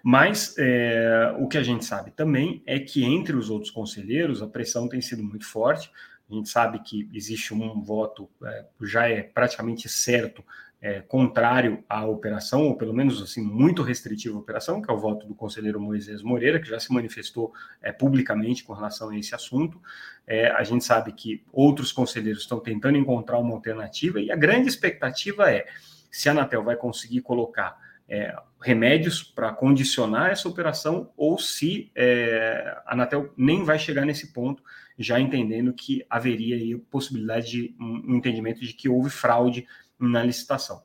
mas 0.03 0.56
é, 0.57 1.33
o 1.39 1.47
que 1.47 1.57
a 1.57 1.63
gente 1.63 1.85
sabe 1.85 2.12
também 2.12 2.62
é 2.65 2.79
que 2.79 3.03
entre 3.03 3.35
os 3.35 3.50
outros 3.50 3.71
conselheiros 3.71 4.41
a 4.41 4.47
pressão 4.47 4.88
tem 4.88 5.01
sido 5.01 5.24
muito 5.24 5.45
forte. 5.45 5.91
A 6.29 6.33
gente 6.33 6.50
sabe 6.50 6.79
que 6.79 7.09
existe 7.13 7.53
um 7.53 7.81
voto, 7.81 8.29
é, 8.44 8.65
já 8.81 9.07
é 9.07 9.24
praticamente 9.24 9.88
certo, 9.88 10.44
é, 10.79 11.01
contrário 11.01 11.83
à 11.89 12.06
operação, 12.06 12.68
ou 12.68 12.77
pelo 12.77 12.94
menos 12.94 13.21
assim, 13.21 13.41
muito 13.41 13.81
restritivo 13.81 14.38
à 14.38 14.39
operação, 14.39 14.81
que 14.81 14.91
é 14.91 14.94
o 14.94 15.00
voto 15.00 15.25
do 15.25 15.33
conselheiro 15.33 15.79
Moisés 15.79 16.21
Moreira, 16.21 16.59
que 16.59 16.68
já 16.68 16.79
se 16.79 16.94
manifestou 16.94 17.51
é, 17.81 17.91
publicamente 17.91 18.63
com 18.63 18.74
relação 18.74 19.09
a 19.09 19.18
esse 19.18 19.33
assunto. 19.33 19.81
É, 20.25 20.51
a 20.51 20.63
gente 20.63 20.83
sabe 20.83 21.12
que 21.13 21.43
outros 21.51 21.91
conselheiros 21.91 22.43
estão 22.43 22.60
tentando 22.60 22.98
encontrar 22.98 23.39
uma 23.39 23.53
alternativa, 23.53 24.19
e 24.19 24.31
a 24.31 24.36
grande 24.36 24.67
expectativa 24.67 25.51
é 25.51 25.65
se 26.12 26.29
a 26.29 26.31
Anatel 26.31 26.63
vai 26.63 26.75
conseguir 26.75 27.22
colocar 27.22 27.77
é, 28.07 28.36
remédios 28.62 29.22
para 29.22 29.51
condicionar 29.51 30.31
essa 30.31 30.48
operação 30.48 31.12
ou 31.17 31.38
se 31.38 31.91
é, 31.93 32.77
a 32.86 32.93
Anatel 32.93 33.34
nem 33.36 33.63
vai 33.63 33.77
chegar 33.77 34.05
nesse 34.05 34.31
ponto, 34.31 34.63
já 34.98 35.20
entendendo 35.20 35.74
que 35.74 36.06
haveria 36.10 36.56
aí 36.56 36.75
possibilidade 36.75 37.51
de 37.51 37.75
um 37.80 38.16
entendimento 38.16 38.62
de 38.62 38.74
que 38.74 38.89
houve 38.89 39.10
fraude 39.10 39.68
na 40.00 40.24
licitação. 40.24 40.82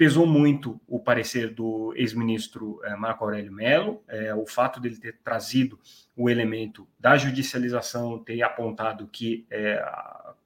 Pesou 0.00 0.26
muito 0.26 0.80
o 0.88 0.98
parecer 0.98 1.52
do 1.52 1.92
ex-ministro 1.94 2.80
é, 2.84 2.96
Marco 2.96 3.22
Aurélio 3.22 3.52
Mello, 3.52 4.02
é, 4.08 4.34
o 4.34 4.46
fato 4.46 4.80
dele 4.80 4.96
ter 4.96 5.18
trazido 5.22 5.78
o 6.16 6.30
elemento 6.30 6.88
da 6.98 7.18
judicialização, 7.18 8.18
ter 8.18 8.40
apontado 8.42 9.06
que 9.08 9.46
é, 9.50 9.84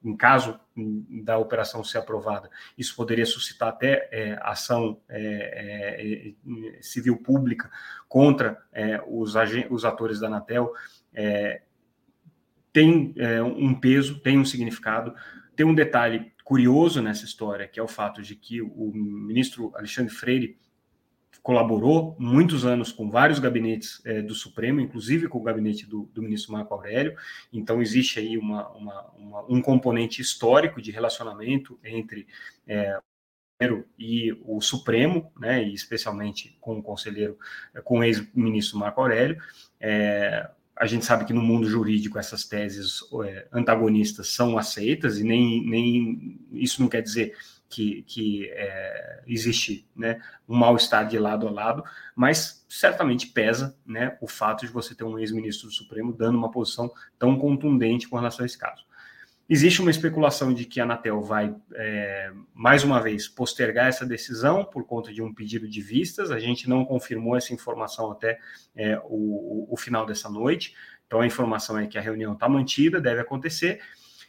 em 0.02 0.16
caso 0.16 0.58
da 1.22 1.38
operação 1.38 1.84
ser 1.84 1.98
aprovada, 1.98 2.50
isso 2.76 2.96
poderia 2.96 3.24
suscitar 3.24 3.68
até 3.68 4.08
é, 4.10 4.36
ação 4.42 5.00
civil 6.80 7.16
pública 7.18 7.70
contra 8.08 8.60
os, 9.06 9.34
os, 9.70 9.84
atores 9.84 10.18
da 10.18 10.26
Anatel, 10.26 10.72
é, 11.14 11.62
tem 12.74 13.14
é, 13.16 13.40
um 13.40 13.72
peso, 13.72 14.18
tem 14.18 14.36
um 14.36 14.44
significado. 14.44 15.14
Tem 15.54 15.64
um 15.64 15.74
detalhe 15.74 16.32
curioso 16.42 17.00
nessa 17.00 17.24
história, 17.24 17.68
que 17.68 17.78
é 17.78 17.82
o 17.82 17.88
fato 17.88 18.20
de 18.20 18.34
que 18.34 18.60
o 18.60 18.90
ministro 18.92 19.72
Alexandre 19.76 20.12
Freire 20.12 20.58
colaborou 21.40 22.16
muitos 22.18 22.64
anos 22.64 22.90
com 22.90 23.08
vários 23.08 23.38
gabinetes 23.38 24.04
é, 24.04 24.20
do 24.20 24.34
Supremo, 24.34 24.80
inclusive 24.80 25.28
com 25.28 25.38
o 25.38 25.42
gabinete 25.42 25.86
do, 25.86 26.10
do 26.12 26.20
ministro 26.20 26.52
Marco 26.52 26.74
Aurélio. 26.74 27.14
Então, 27.52 27.80
existe 27.80 28.18
aí 28.18 28.36
uma, 28.36 28.68
uma, 28.70 29.10
uma, 29.16 29.44
um 29.48 29.62
componente 29.62 30.20
histórico 30.20 30.82
de 30.82 30.90
relacionamento 30.90 31.78
entre 31.84 32.26
é, 32.66 32.98
e 33.96 34.36
o 34.42 34.60
Supremo, 34.60 35.32
né, 35.38 35.62
e 35.62 35.72
especialmente 35.72 36.56
com 36.60 36.78
o 36.78 36.82
conselheiro, 36.82 37.38
com 37.84 38.00
o 38.00 38.04
ex-ministro 38.04 38.78
Marco 38.78 39.00
Aurélio. 39.00 39.40
É, 39.80 40.50
a 40.76 40.86
gente 40.86 41.04
sabe 41.04 41.24
que 41.24 41.32
no 41.32 41.42
mundo 41.42 41.68
jurídico 41.68 42.18
essas 42.18 42.44
teses 42.44 43.00
é, 43.24 43.46
antagonistas 43.52 44.28
são 44.28 44.58
aceitas 44.58 45.18
e 45.18 45.24
nem, 45.24 45.64
nem 45.64 46.40
isso 46.52 46.82
não 46.82 46.88
quer 46.88 47.00
dizer 47.00 47.36
que, 47.68 48.02
que 48.02 48.48
é, 48.50 49.22
existe 49.26 49.86
né, 49.96 50.20
um 50.48 50.56
mal-estar 50.56 51.06
de 51.06 51.18
lado 51.18 51.46
a 51.48 51.50
lado, 51.50 51.84
mas 52.14 52.64
certamente 52.68 53.28
pesa 53.28 53.76
né, 53.84 54.16
o 54.20 54.28
fato 54.28 54.66
de 54.66 54.72
você 54.72 54.94
ter 54.94 55.04
um 55.04 55.18
ex-ministro 55.18 55.68
do 55.68 55.72
Supremo 55.74 56.12
dando 56.12 56.38
uma 56.38 56.50
posição 56.50 56.92
tão 57.18 57.38
contundente 57.38 58.08
com 58.08 58.16
relação 58.16 58.44
a 58.44 58.46
esse 58.46 58.58
caso. 58.58 58.84
Existe 59.48 59.82
uma 59.82 59.90
especulação 59.90 60.54
de 60.54 60.64
que 60.64 60.80
a 60.80 60.84
Anatel 60.84 61.20
vai, 61.20 61.54
é, 61.74 62.32
mais 62.54 62.82
uma 62.82 62.98
vez, 62.98 63.28
postergar 63.28 63.88
essa 63.88 64.06
decisão 64.06 64.64
por 64.64 64.86
conta 64.86 65.12
de 65.12 65.20
um 65.20 65.34
pedido 65.34 65.68
de 65.68 65.82
vistas. 65.82 66.30
A 66.30 66.38
gente 66.38 66.66
não 66.66 66.82
confirmou 66.82 67.36
essa 67.36 67.52
informação 67.52 68.10
até 68.10 68.38
é, 68.74 68.98
o, 69.04 69.66
o, 69.70 69.76
final 69.76 70.06
dessa 70.06 70.30
noite. 70.30 70.74
Então 71.06 71.20
a 71.20 71.26
informação 71.26 71.78
é 71.78 71.86
que 71.86 71.98
a 71.98 72.00
reunião 72.00 72.32
está 72.32 72.48
mantida, 72.48 72.98
deve 72.98 73.20
acontecer, 73.20 73.80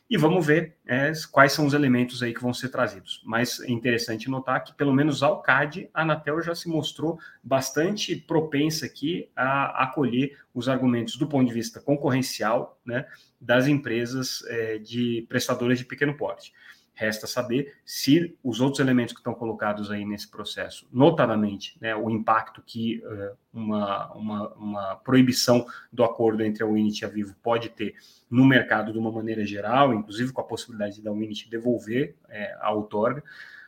e 0.07 0.17
vamos 0.17 0.45
ver 0.45 0.75
é, 0.85 1.11
quais 1.31 1.51
são 1.51 1.65
os 1.65 1.73
elementos 1.73 2.21
aí 2.21 2.33
que 2.33 2.41
vão 2.41 2.53
ser 2.53 2.69
trazidos. 2.69 3.23
Mas 3.25 3.59
é 3.61 3.71
interessante 3.71 4.29
notar 4.29 4.63
que, 4.63 4.73
pelo 4.73 4.93
menos 4.93 5.23
ao 5.23 5.41
CAD, 5.41 5.89
a 5.93 6.03
Anatel 6.03 6.41
já 6.43 6.53
se 6.53 6.69
mostrou 6.69 7.17
bastante 7.43 8.15
propensa 8.15 8.85
aqui 8.85 9.29
a 9.35 9.83
acolher 9.83 10.37
os 10.53 10.69
argumentos 10.69 11.15
do 11.15 11.27
ponto 11.27 11.47
de 11.47 11.53
vista 11.53 11.79
concorrencial 11.79 12.79
né, 12.85 13.07
das 13.45 13.67
empresas 13.67 14.43
é, 14.47 14.79
de 14.79 15.25
prestadoras 15.29 15.77
de 15.77 15.85
pequeno 15.85 16.17
porte. 16.17 16.51
Resta 16.97 17.27
saber 17.27 17.75
se 17.83 18.37
os 18.41 18.61
outros 18.61 18.79
elementos 18.79 19.13
que 19.13 19.19
estão 19.19 19.33
colocados 19.33 19.91
aí 19.91 20.05
nesse 20.05 20.29
processo, 20.29 20.87
notadamente 20.91 21.77
né, 21.81 21.93
o 21.93 22.09
impacto 22.09 22.63
que 22.65 23.03
uh, 23.05 23.37
uma, 23.53 24.13
uma, 24.13 24.53
uma, 24.53 24.95
proibição 24.95 25.65
do 25.91 26.05
acordo 26.05 26.41
entre 26.41 26.63
a 26.63 26.65
Unity 26.65 27.03
e 27.03 27.05
a 27.05 27.09
Vivo 27.09 27.35
pode 27.43 27.67
ter 27.67 27.95
no 28.29 28.45
mercado 28.45 28.93
de 28.93 28.97
uma 28.97 29.11
maneira 29.11 29.45
geral, 29.45 29.93
inclusive 29.93 30.31
com 30.31 30.39
a 30.39 30.45
possibilidade 30.45 31.01
da 31.01 31.11
Unity 31.11 31.49
devolver 31.49 32.15
é, 32.29 32.55
a 32.61 32.71
outorga. 32.71 33.21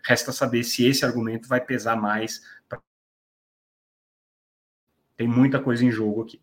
Resta 0.06 0.32
saber 0.32 0.64
se 0.64 0.88
esse 0.88 1.04
argumento 1.04 1.50
vai 1.50 1.60
pesar 1.60 1.98
mais. 1.98 2.42
Pra... 2.70 2.80
Tem 5.18 5.28
muita 5.28 5.60
coisa 5.60 5.84
em 5.84 5.92
jogo 5.92 6.24
aqui. 6.24 6.40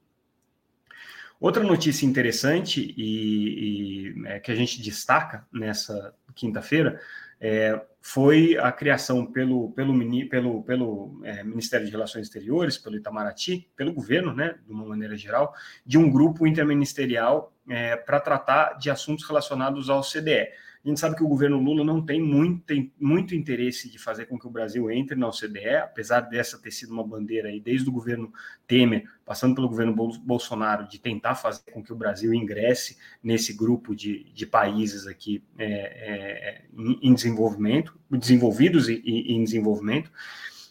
Outra 1.45 1.63
notícia 1.63 2.07
interessante 2.07 2.95
e, 2.97 4.15
e 4.17 4.27
é, 4.29 4.41
que 4.41 4.51
a 4.51 4.55
gente 4.55 4.81
destaca 4.81 5.47
nessa 5.53 6.15
quinta-feira 6.35 6.99
é, 7.39 7.79
foi 8.01 8.57
a 8.57 8.73
criação 8.73 9.27
pelo, 9.27 9.71
pelo, 9.73 9.93
pelo, 10.31 10.63
pelo 10.63 11.21
é, 11.23 11.45
Ministério 11.45 11.85
de 11.85 11.93
Relações 11.93 12.29
Exteriores, 12.29 12.79
pelo 12.79 12.97
Itamaraty, 12.97 13.69
pelo 13.77 13.93
governo, 13.93 14.33
né, 14.33 14.55
de 14.65 14.73
uma 14.73 14.87
maneira 14.87 15.19
geral, 15.19 15.55
de 15.85 15.99
um 15.99 16.11
grupo 16.11 16.47
interministerial 16.47 17.53
é, 17.69 17.95
para 17.95 18.21
tratar 18.21 18.79
de 18.79 18.89
assuntos 18.89 19.27
relacionados 19.27 19.91
ao 19.91 20.01
CDE. 20.01 20.49
A 20.85 20.89
gente 20.89 21.01
sabe 21.01 21.17
que 21.17 21.25
o 21.25 21.29
governo 21.29 21.59
Lula 21.59 21.83
não 21.83 22.05
tem 22.05 22.21
muito, 22.21 22.63
tem 22.67 22.93
muito 23.01 23.35
interesse 23.35 23.89
de 23.89 23.99
fazer 23.99 24.27
com 24.27 24.39
que 24.39 24.47
o 24.47 24.51
Brasil 24.51 24.91
entre 24.91 25.17
na 25.17 25.29
OCDE, 25.29 25.77
apesar 25.77 26.21
dessa 26.21 26.59
ter 26.59 26.71
sido 26.71 26.93
uma 26.93 27.03
bandeira 27.03 27.49
aí 27.49 27.59
desde 27.59 27.89
o 27.89 27.93
governo 27.93 28.31
Temer, 28.67 29.09
passando 29.25 29.55
pelo 29.55 29.69
governo 29.69 29.95
Bolsonaro, 29.95 30.87
de 30.87 30.99
tentar 30.99 31.37
fazer 31.37 31.63
com 31.73 31.83
que 31.83 31.93
o 31.93 31.97
Brasil 31.97 32.35
ingresse 32.35 32.99
nesse 33.23 33.55
grupo 33.55 33.95
de, 33.95 34.25
de 34.35 34.45
países 34.45 35.07
aqui 35.07 35.43
é, 35.57 35.65
é, 35.67 36.65
em, 36.77 37.15
desenvolvimento, 37.15 37.99
desenvolvidos 38.11 38.87
e, 38.91 39.01
e 39.03 39.33
em 39.33 39.43
desenvolvimento. 39.43 40.13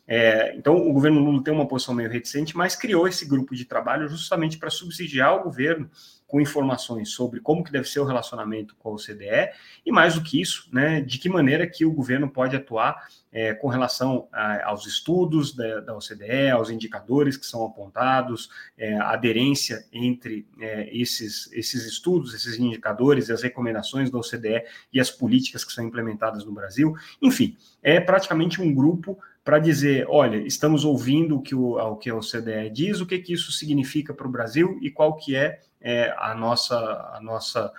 É, 0.07 0.53
então, 0.55 0.75
o 0.75 0.91
governo 0.91 1.19
Lula 1.19 1.43
tem 1.43 1.53
uma 1.53 1.67
posição 1.67 1.93
meio 1.93 2.09
reticente, 2.09 2.55
mas 2.57 2.75
criou 2.75 3.07
esse 3.07 3.25
grupo 3.25 3.55
de 3.55 3.65
trabalho 3.65 4.07
justamente 4.09 4.57
para 4.57 4.69
subsidiar 4.69 5.35
o 5.35 5.43
governo 5.43 5.89
com 6.33 6.41
informações 6.41 7.09
sobre 7.09 7.39
como 7.39 7.63
que 7.63 7.71
deve 7.71 7.87
ser 7.87 7.99
o 7.99 8.05
relacionamento 8.05 8.75
com 8.79 8.89
a 8.89 8.93
OCDE 8.93 9.51
e 9.85 9.91
mais 9.91 10.15
do 10.15 10.23
que 10.23 10.41
isso, 10.41 10.67
né, 10.73 10.99
de 10.99 11.19
que 11.19 11.29
maneira 11.29 11.67
que 11.67 11.85
o 11.85 11.91
governo 11.91 12.27
pode 12.27 12.55
atuar 12.55 13.07
é, 13.31 13.53
com 13.53 13.67
relação 13.67 14.27
a, 14.31 14.69
aos 14.69 14.87
estudos 14.87 15.55
da, 15.55 15.81
da, 15.81 15.95
OCDE, 15.95 16.49
aos 16.51 16.71
indicadores 16.71 17.37
que 17.37 17.45
são 17.45 17.63
apontados, 17.63 18.49
é, 18.75 18.95
a 18.95 19.11
aderência 19.11 19.85
entre 19.93 20.47
é, 20.59 20.89
esses, 20.91 21.51
esses 21.53 21.85
estudos, 21.85 22.33
esses 22.33 22.57
indicadores 22.57 23.29
e 23.29 23.31
as 23.31 23.43
recomendações 23.43 24.09
da 24.09 24.17
OCDE 24.17 24.63
e 24.91 24.99
as 24.99 25.11
políticas 25.11 25.63
que 25.63 25.71
são 25.71 25.85
implementadas 25.85 26.43
no 26.43 26.51
Brasil. 26.51 26.95
Enfim, 27.21 27.55
é 27.83 27.99
praticamente 27.99 28.59
um 28.59 28.73
grupo 28.73 29.19
para 29.43 29.59
dizer, 29.59 30.05
olha, 30.07 30.37
estamos 30.37 30.85
ouvindo 30.85 31.37
o 31.37 31.41
que, 31.41 31.53
o, 31.53 31.73
o 31.77 31.97
que 31.97 32.09
a 32.09 32.15
OCDE 32.15 32.69
diz, 32.71 33.01
o 33.01 33.05
que, 33.05 33.19
que 33.19 33.33
isso 33.33 33.51
significa 33.51 34.13
para 34.13 34.27
o 34.27 34.31
Brasil 34.31 34.79
e 34.81 34.89
qual 34.89 35.17
que 35.17 35.35
é 35.35 35.61
é, 35.83 36.15
a 36.17 36.33
nossa 36.33 36.77
a 37.13 37.19
nossa 37.21 37.71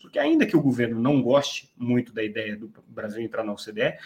porque 0.00 0.18
ainda 0.18 0.46
que 0.46 0.56
o 0.56 0.62
governo 0.62 0.98
não 1.00 1.20
goste 1.20 1.70
muito 1.76 2.12
da 2.12 2.22
ideia 2.22 2.56
do 2.56 2.72
Brasil 2.86 3.20
entrar 3.20 3.44
na 3.44 3.52
OCDE, 3.52 3.98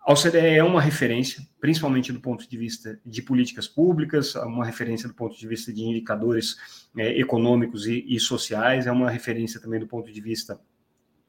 a 0.00 0.12
OCDE 0.12 0.38
é 0.38 0.64
uma 0.64 0.80
referência, 0.80 1.46
principalmente 1.60 2.12
do 2.12 2.20
ponto 2.20 2.48
de 2.48 2.56
vista 2.56 3.00
de 3.06 3.22
políticas 3.22 3.68
públicas, 3.68 4.34
uma 4.34 4.64
referência 4.64 5.08
do 5.08 5.14
ponto 5.14 5.38
de 5.38 5.46
vista 5.46 5.72
de 5.72 5.82
indicadores 5.82 6.56
é, 6.96 7.18
econômicos 7.18 7.86
e, 7.86 8.04
e, 8.06 8.18
sociais, 8.18 8.86
é 8.86 8.92
uma 8.92 9.10
referência 9.10 9.60
também 9.60 9.80
do 9.80 9.86
ponto 9.86 10.12
de 10.12 10.20
vista 10.20 10.60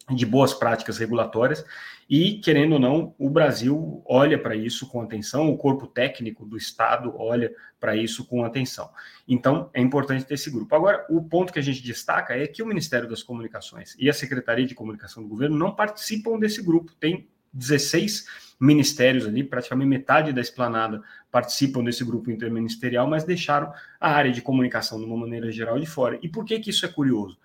de 0.10 0.26
boas 0.26 0.54
práticas 0.54 0.98
regulatórias 0.98 1.66
e, 2.10 2.36
querendo 2.40 2.74
ou 2.74 2.80
não, 2.80 3.14
o 3.18 3.30
Brasil 3.30 4.02
olha 4.06 4.40
para 4.40 4.56
isso 4.56 4.88
com 4.88 5.02
atenção, 5.02 5.50
o 5.50 5.58
corpo 5.58 5.86
técnico 5.86 6.46
do 6.46 6.56
Estado 6.56 7.14
olha 7.18 7.54
para 7.80 7.96
isso 7.98 8.26
com 8.26 8.46
atenção. 8.46 8.90
Então, 9.28 9.70
é 9.74 9.82
importante 9.82 10.26
ter 10.26 10.36
esse 10.36 10.50
grupo. 10.50 10.74
Agora, 10.74 11.06
o 11.10 11.22
ponto 11.22 11.52
que 11.52 11.60
a 11.60 11.64
gente 11.64 11.84
destaca 11.84 12.34
é 12.34 12.48
que 12.48 12.64
o 12.64 12.66
Ministério 12.66 13.10
das 13.10 13.22
Comunicações 13.22 13.96
e 14.00 14.10
a 14.10 14.14
Secretaria 14.14 14.66
de 14.66 14.74
Comunicação 14.74 15.22
do 15.22 15.28
Governo 15.28 15.58
não 15.58 15.76
participam 15.76 16.40
desse 16.40 16.64
grupo. 16.64 16.94
Tem 16.98 17.28
16 17.52 18.26
ministérios 18.60 19.26
ali, 19.26 19.44
praticamente 19.44 19.90
metade 19.90 20.32
da 20.32 20.42
esplanada 20.42 21.02
participam 21.30 21.84
desse 21.84 22.04
grupo 22.06 22.32
interministerial, 22.32 23.08
mas 23.08 23.24
deixaram 23.24 23.72
a 24.00 24.12
área 24.12 24.32
de 24.32 24.42
comunicação, 24.42 24.98
de 24.98 25.06
uma 25.06 25.18
maneira 25.18 25.52
geral, 25.52 25.78
de 25.78 25.86
fora. 25.86 26.18
E 26.22 26.30
por 26.30 26.46
que, 26.46 26.60
que 26.60 26.70
isso 26.70 26.86
é 26.86 26.90
curioso? 26.90 27.38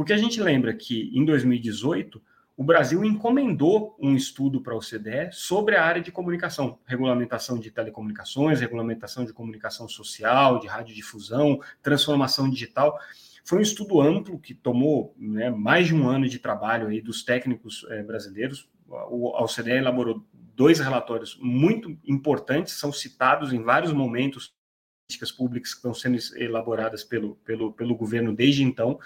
Porque 0.00 0.14
a 0.14 0.16
gente 0.16 0.40
lembra 0.40 0.72
que 0.72 1.10
em 1.12 1.26
2018 1.26 2.22
o 2.56 2.64
Brasil 2.64 3.04
encomendou 3.04 3.94
um 4.00 4.16
estudo 4.16 4.62
para 4.62 4.72
a 4.72 4.76
OCDE 4.78 5.28
sobre 5.30 5.76
a 5.76 5.84
área 5.84 6.00
de 6.00 6.10
comunicação, 6.10 6.78
regulamentação 6.86 7.58
de 7.58 7.70
telecomunicações, 7.70 8.60
regulamentação 8.60 9.26
de 9.26 9.34
comunicação 9.34 9.86
social, 9.86 10.58
de 10.58 10.66
radiodifusão, 10.66 11.60
transformação 11.82 12.48
digital. 12.48 12.98
Foi 13.44 13.58
um 13.58 13.60
estudo 13.60 14.00
amplo 14.00 14.38
que 14.38 14.54
tomou 14.54 15.14
né, 15.18 15.50
mais 15.50 15.88
de 15.88 15.94
um 15.94 16.08
ano 16.08 16.26
de 16.26 16.38
trabalho 16.38 16.88
aí 16.88 17.02
dos 17.02 17.22
técnicos 17.22 17.84
é, 17.90 18.02
brasileiros. 18.02 18.70
O, 18.88 19.36
a 19.36 19.44
OCDE 19.44 19.72
elaborou 19.72 20.24
dois 20.56 20.80
relatórios 20.80 21.38
muito 21.42 21.94
importantes, 22.06 22.72
são 22.72 22.90
citados 22.90 23.52
em 23.52 23.62
vários 23.62 23.92
momentos 23.92 24.54
políticas 25.06 25.30
públicas 25.30 25.72
que 25.72 25.76
estão 25.76 25.92
sendo 25.92 26.16
elaboradas 26.36 27.04
pelo, 27.04 27.34
pelo, 27.44 27.70
pelo 27.74 27.94
governo 27.94 28.34
desde 28.34 28.62
então 28.62 28.98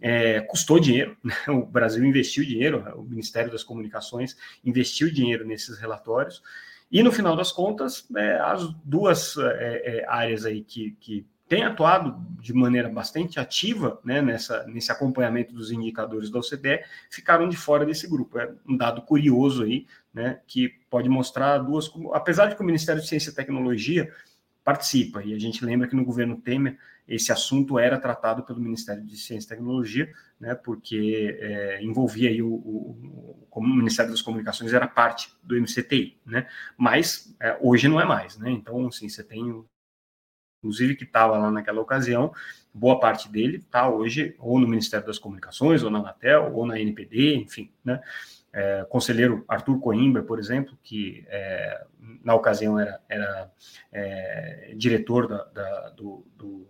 é, 0.00 0.40
custou 0.40 0.78
dinheiro, 0.78 1.16
né? 1.22 1.34
o 1.48 1.66
Brasil 1.66 2.04
investiu 2.04 2.44
dinheiro, 2.44 2.84
o 2.96 3.02
Ministério 3.02 3.50
das 3.50 3.62
Comunicações 3.62 4.36
investiu 4.64 5.10
dinheiro 5.10 5.46
nesses 5.46 5.78
relatórios, 5.78 6.42
e 6.90 7.02
no 7.02 7.12
final 7.12 7.36
das 7.36 7.52
contas, 7.52 8.06
é, 8.16 8.38
as 8.40 8.72
duas 8.84 9.36
é, 9.36 9.98
é 9.98 10.06
áreas 10.08 10.46
aí 10.46 10.62
que, 10.62 10.92
que 10.98 11.26
têm 11.48 11.62
atuado 11.62 12.16
de 12.40 12.52
maneira 12.52 12.88
bastante 12.88 13.40
ativa 13.40 13.98
né, 14.04 14.20
nessa, 14.20 14.64
nesse 14.66 14.92
acompanhamento 14.92 15.54
dos 15.54 15.70
indicadores 15.70 16.30
da 16.30 16.38
OCDE 16.38 16.80
ficaram 17.10 17.48
de 17.48 17.56
fora 17.56 17.86
desse 17.86 18.08
grupo. 18.08 18.38
É 18.38 18.50
um 18.66 18.76
dado 18.76 19.02
curioso 19.02 19.64
aí, 19.64 19.86
né, 20.12 20.40
que 20.46 20.68
pode 20.90 21.08
mostrar 21.08 21.58
duas. 21.58 21.90
Apesar 22.12 22.46
de 22.46 22.56
que 22.56 22.62
o 22.62 22.66
Ministério 22.66 23.00
de 23.02 23.08
Ciência 23.08 23.30
e 23.30 23.34
Tecnologia 23.34 24.12
participa. 24.68 25.24
E 25.24 25.32
a 25.32 25.38
gente 25.38 25.64
lembra 25.64 25.88
que 25.88 25.96
no 25.96 26.04
governo 26.04 26.36
Temer 26.36 26.76
esse 27.08 27.32
assunto 27.32 27.78
era 27.78 27.98
tratado 27.98 28.42
pelo 28.42 28.60
Ministério 28.60 29.02
de 29.02 29.16
Ciência 29.16 29.46
e 29.46 29.48
Tecnologia, 29.48 30.12
né, 30.38 30.54
porque 30.54 31.38
é, 31.40 31.82
envolvia 31.82 32.28
aí 32.28 32.42
o, 32.42 32.52
o, 32.52 33.48
o, 33.50 33.62
Ministério 33.62 34.10
das 34.10 34.20
Comunicações 34.20 34.74
era 34.74 34.86
parte 34.86 35.32
do 35.42 35.58
MCTI, 35.58 36.20
né, 36.26 36.46
mas 36.76 37.34
é, 37.40 37.56
hoje 37.62 37.88
não 37.88 37.98
é 37.98 38.04
mais, 38.04 38.36
né, 38.36 38.50
então 38.50 38.88
assim, 38.88 39.08
você 39.08 39.24
tem, 39.24 39.64
inclusive 40.58 40.96
que 40.96 41.04
estava 41.04 41.38
lá 41.38 41.50
naquela 41.50 41.80
ocasião, 41.80 42.30
boa 42.74 43.00
parte 43.00 43.26
dele 43.30 43.56
está 43.56 43.88
hoje 43.88 44.36
ou 44.38 44.60
no 44.60 44.68
Ministério 44.68 45.06
das 45.06 45.18
Comunicações, 45.18 45.82
ou 45.82 45.88
na 45.88 46.00
Anatel, 46.00 46.52
ou 46.52 46.66
na 46.66 46.78
NPD, 46.78 47.36
enfim, 47.36 47.72
né, 47.82 48.02
é, 48.52 48.86
conselheiro 48.88 49.44
Arthur 49.46 49.78
Coimbra, 49.80 50.22
por 50.22 50.38
exemplo, 50.38 50.76
que 50.82 51.24
é, 51.28 51.84
na 52.24 52.34
ocasião 52.34 52.78
era, 52.78 53.00
era 53.08 53.50
é, 53.92 54.74
diretor 54.76 55.28
da, 55.28 55.44
da, 55.44 55.90
do, 55.90 56.26
do, 56.36 56.66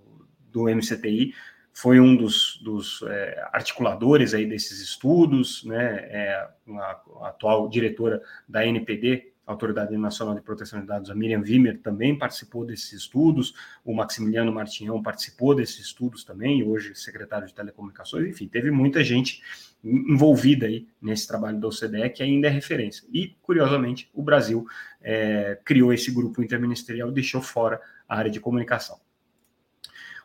do, 0.50 0.64
MCTI, 0.68 1.35
foi 1.73 2.00
um 2.00 2.16
dos, 2.16 2.61
dos 2.62 3.02
é, 3.02 3.49
articuladores 3.52 4.35
aí 4.35 4.47
desses 4.47 4.80
estudos, 4.80 5.64
né, 5.64 6.08
é, 6.11 6.49
a, 6.78 7.00
a 7.23 7.28
atual 7.28 7.68
diretora 7.68 8.20
da 8.49 8.66
NPD, 8.66 9.32
Autoridade 9.49 9.97
Nacional 9.97 10.35
de 10.35 10.43
Proteção 10.43 10.78
de 10.81 10.87
Dados, 10.87 11.11
a 11.11 11.14
Miriam 11.14 11.40
Wimmer, 11.40 11.81
também 11.81 12.17
participou 12.17 12.67
desses 12.67 12.93
estudos, 12.93 13.55
o 13.83 13.95
Maximiliano 13.95 14.52
Martinhão 14.52 15.02
participou 15.02 15.55
desses 15.55 15.78
estudos 15.78 16.23
também, 16.23 16.62
hoje 16.62 16.95
secretário 16.95 17.47
de 17.47 17.55
Telecomunicações, 17.55 18.28
enfim, 18.28 18.47
teve 18.47 18.71
muita 18.71 19.02
gente 19.02 19.43
envolvida 19.83 20.67
aí 20.67 20.87
nesse 21.00 21.26
trabalho 21.26 21.59
da 21.59 21.69
OCDE, 21.69 22.11
que 22.11 22.23
ainda 22.23 22.49
é 22.49 22.50
referência. 22.50 23.07
E, 23.11 23.37
curiosamente, 23.40 24.11
o 24.12 24.23
Brasil 24.23 24.67
é, 25.00 25.59
criou 25.64 25.93
esse 25.95 26.11
grupo 26.11 26.43
interministerial 26.43 27.09
e 27.09 27.14
deixou 27.14 27.40
fora 27.40 27.81
a 28.07 28.17
área 28.17 28.31
de 28.31 28.40
comunicação. 28.40 29.00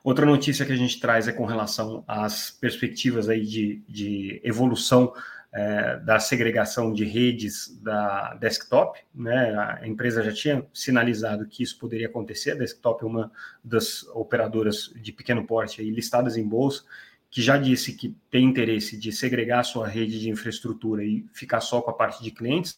Outra 0.03 0.25
notícia 0.25 0.65
que 0.65 0.74
a 0.74 0.75
gente 0.75 1.00
traz 1.00 1.30
é 1.30 1.32
com 1.32 1.46
relação 1.46 2.03
às 2.06 2.51
perspectivas 2.51 3.30
aí 3.30 3.46
de, 3.46 3.82
de 3.88 4.42
evolução 4.44 5.13
é, 5.53 5.98
da 6.00 6.19
segregação 6.19 6.91
de 6.91 7.05
redes 7.05 7.79
da 7.79 8.33
desktop, 8.33 9.00
né? 9.13 9.55
A 9.81 9.88
empresa 9.88 10.24
já 10.24 10.33
tinha 10.33 10.65
sinalizado 10.74 11.45
que 11.45 11.62
isso 11.62 11.77
poderia 11.77 12.07
acontecer. 12.07 12.51
A 12.51 12.55
desktop 12.55 13.03
é 13.03 13.07
uma 13.07 13.31
das 13.63 14.03
operadoras 14.07 14.91
de 14.95 15.12
pequeno 15.12 15.45
porte 15.45 15.79
aí, 15.79 15.91
listadas 15.91 16.38
em 16.38 16.48
bolsa, 16.48 16.83
que 17.29 17.39
já 17.39 17.55
disse 17.55 17.93
que 17.93 18.17
tem 18.31 18.45
interesse 18.45 18.98
de 18.98 19.12
segregar 19.12 19.63
sua 19.63 19.88
rede 19.88 20.19
de 20.19 20.29
infraestrutura 20.29 21.03
e 21.03 21.24
ficar 21.31 21.62
só 21.62 21.81
com 21.83 21.91
a 21.91 21.95
parte 21.95 22.24
de 22.24 22.31
clientes. 22.31 22.75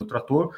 Outro 0.00 0.18
ator. 0.18 0.56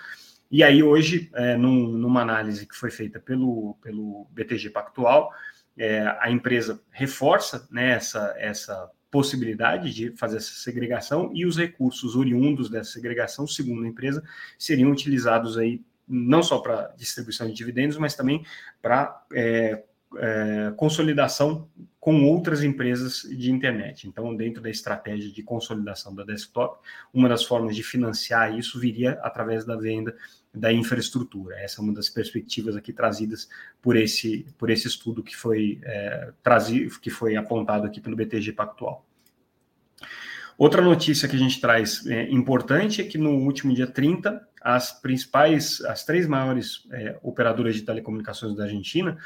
E 0.50 0.64
aí, 0.64 0.82
hoje, 0.82 1.30
é, 1.34 1.54
num, 1.54 1.86
numa 1.86 2.22
análise 2.22 2.66
que 2.66 2.74
foi 2.74 2.90
feita 2.90 3.20
pelo, 3.20 3.74
pelo 3.82 4.26
BTG 4.30 4.70
Pactual, 4.70 5.30
é, 5.76 6.00
a 6.18 6.30
empresa 6.30 6.82
reforça 6.90 7.68
né, 7.70 7.90
essa, 7.90 8.34
essa 8.38 8.90
possibilidade 9.10 9.92
de 9.94 10.10
fazer 10.16 10.36
essa 10.36 10.52
segregação 10.52 11.30
e 11.34 11.46
os 11.46 11.56
recursos 11.56 12.14
oriundos 12.14 12.68
dessa 12.68 12.92
segregação, 12.92 13.46
segundo 13.46 13.84
a 13.84 13.88
empresa, 13.88 14.22
seriam 14.58 14.90
utilizados 14.90 15.56
aí 15.56 15.82
não 16.06 16.42
só 16.42 16.58
para 16.58 16.94
distribuição 16.96 17.46
de 17.46 17.52
dividendos, 17.52 17.96
mas 17.98 18.14
também 18.14 18.44
para 18.80 19.24
é, 19.32 19.82
é, 20.16 20.72
consolidação 20.76 21.68
com 22.08 22.24
outras 22.24 22.64
empresas 22.64 23.20
de 23.20 23.52
internet. 23.52 24.08
Então, 24.08 24.34
dentro 24.34 24.62
da 24.62 24.70
estratégia 24.70 25.30
de 25.30 25.42
consolidação 25.42 26.14
da 26.14 26.24
desktop, 26.24 26.78
uma 27.12 27.28
das 27.28 27.44
formas 27.44 27.76
de 27.76 27.82
financiar 27.82 28.58
isso 28.58 28.80
viria 28.80 29.18
através 29.20 29.66
da 29.66 29.76
venda 29.76 30.16
da 30.54 30.72
infraestrutura. 30.72 31.56
Essa 31.60 31.82
é 31.82 31.84
uma 31.84 31.92
das 31.92 32.08
perspectivas 32.08 32.76
aqui 32.76 32.94
trazidas 32.94 33.46
por 33.82 33.94
esse, 33.94 34.46
por 34.56 34.70
esse 34.70 34.88
estudo 34.88 35.22
que 35.22 35.36
foi, 35.36 35.80
é, 35.82 36.32
trazido, 36.42 36.98
que 36.98 37.10
foi 37.10 37.36
apontado 37.36 37.86
aqui 37.86 38.00
pelo 38.00 38.16
BTG 38.16 38.52
Pactual. 38.52 39.06
Outra 40.56 40.80
notícia 40.80 41.28
que 41.28 41.36
a 41.36 41.38
gente 41.38 41.60
traz 41.60 42.06
é, 42.06 42.22
importante 42.30 43.02
é 43.02 43.04
que 43.04 43.18
no 43.18 43.32
último 43.32 43.74
dia 43.74 43.86
30, 43.86 44.48
as 44.62 44.98
principais, 44.98 45.82
as 45.82 46.06
três 46.06 46.26
maiores 46.26 46.88
é, 46.90 47.18
operadoras 47.22 47.74
de 47.74 47.82
telecomunicações 47.82 48.56
da 48.56 48.64
Argentina, 48.64 49.18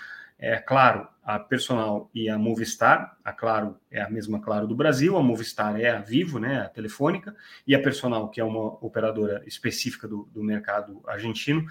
é 0.43 0.59
claro, 0.59 1.07
a 1.23 1.39
Personal 1.39 2.11
e 2.13 2.29
a 2.29 2.37
Movistar, 2.37 3.17
a 3.25 3.33
Claro 3.33 3.79
é 3.89 4.03
a 4.03 4.11
mesma 4.11 4.41
Claro 4.41 4.67
do 4.67 4.75
Brasil, 4.75 5.17
a 5.17 5.23
Movistar 5.23 5.81
é 5.81 5.89
a 5.89 6.01
Vivo, 6.01 6.41
né, 6.41 6.63
a 6.63 6.69
telefônica, 6.69 7.35
e 7.65 7.77
a 7.77 7.81
Personal, 7.81 8.29
que 8.29 8.41
é 8.41 8.45
uma 8.45 8.75
operadora 8.85 9.41
específica 9.47 10.09
do, 10.09 10.29
do 10.35 10.43
mercado 10.43 11.01
argentino, 11.07 11.65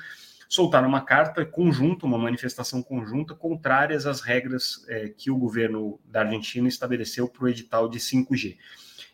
soltaram 0.47 0.87
uma 0.87 1.01
carta 1.01 1.45
conjunta, 1.45 2.05
uma 2.05 2.17
manifestação 2.17 2.81
conjunta, 2.81 3.35
contrárias 3.35 4.05
às 4.05 4.21
regras 4.21 4.85
é, 4.87 5.09
que 5.09 5.29
o 5.29 5.37
governo 5.37 5.99
da 6.05 6.21
Argentina 6.21 6.69
estabeleceu 6.69 7.27
para 7.27 7.43
o 7.43 7.49
edital 7.49 7.89
de 7.89 7.99
5G. 7.99 8.57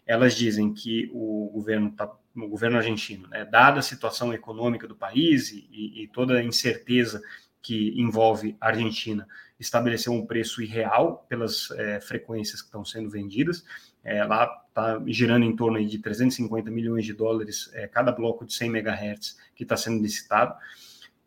Elas 0.06 0.36
dizem 0.36 0.72
que 0.72 1.10
o 1.12 1.50
governo, 1.52 1.92
tá, 1.92 2.12
o 2.36 2.48
governo 2.48 2.78
argentino, 2.78 3.28
né, 3.28 3.44
dada 3.44 3.80
a 3.80 3.84
situação 3.84 4.32
econômica 4.32 4.88
do 4.88 4.96
país 4.96 5.52
e, 5.52 6.04
e 6.04 6.08
toda 6.10 6.38
a 6.38 6.44
incerteza 6.44 7.24
que 7.68 8.00
envolve 8.00 8.56
a 8.62 8.68
Argentina, 8.68 9.28
estabeleceu 9.60 10.14
um 10.14 10.26
preço 10.26 10.62
irreal 10.62 11.26
pelas 11.28 11.72
é, 11.72 12.00
frequências 12.00 12.62
que 12.62 12.68
estão 12.68 12.86
sendo 12.86 13.10
vendidas. 13.10 13.66
É, 14.04 14.24
lá 14.24 14.64
está 14.70 15.02
girando 15.08 15.44
em 15.44 15.56
torno 15.56 15.84
de 15.86 15.98
350 15.98 16.70
milhões 16.70 17.06
de 17.06 17.14
dólares 17.14 17.70
é, 17.74 17.88
cada 17.88 18.12
bloco 18.12 18.46
de 18.46 18.54
100 18.54 18.70
MHz 18.70 19.38
que 19.56 19.64
está 19.64 19.76
sendo 19.76 20.02
licitado. 20.02 20.56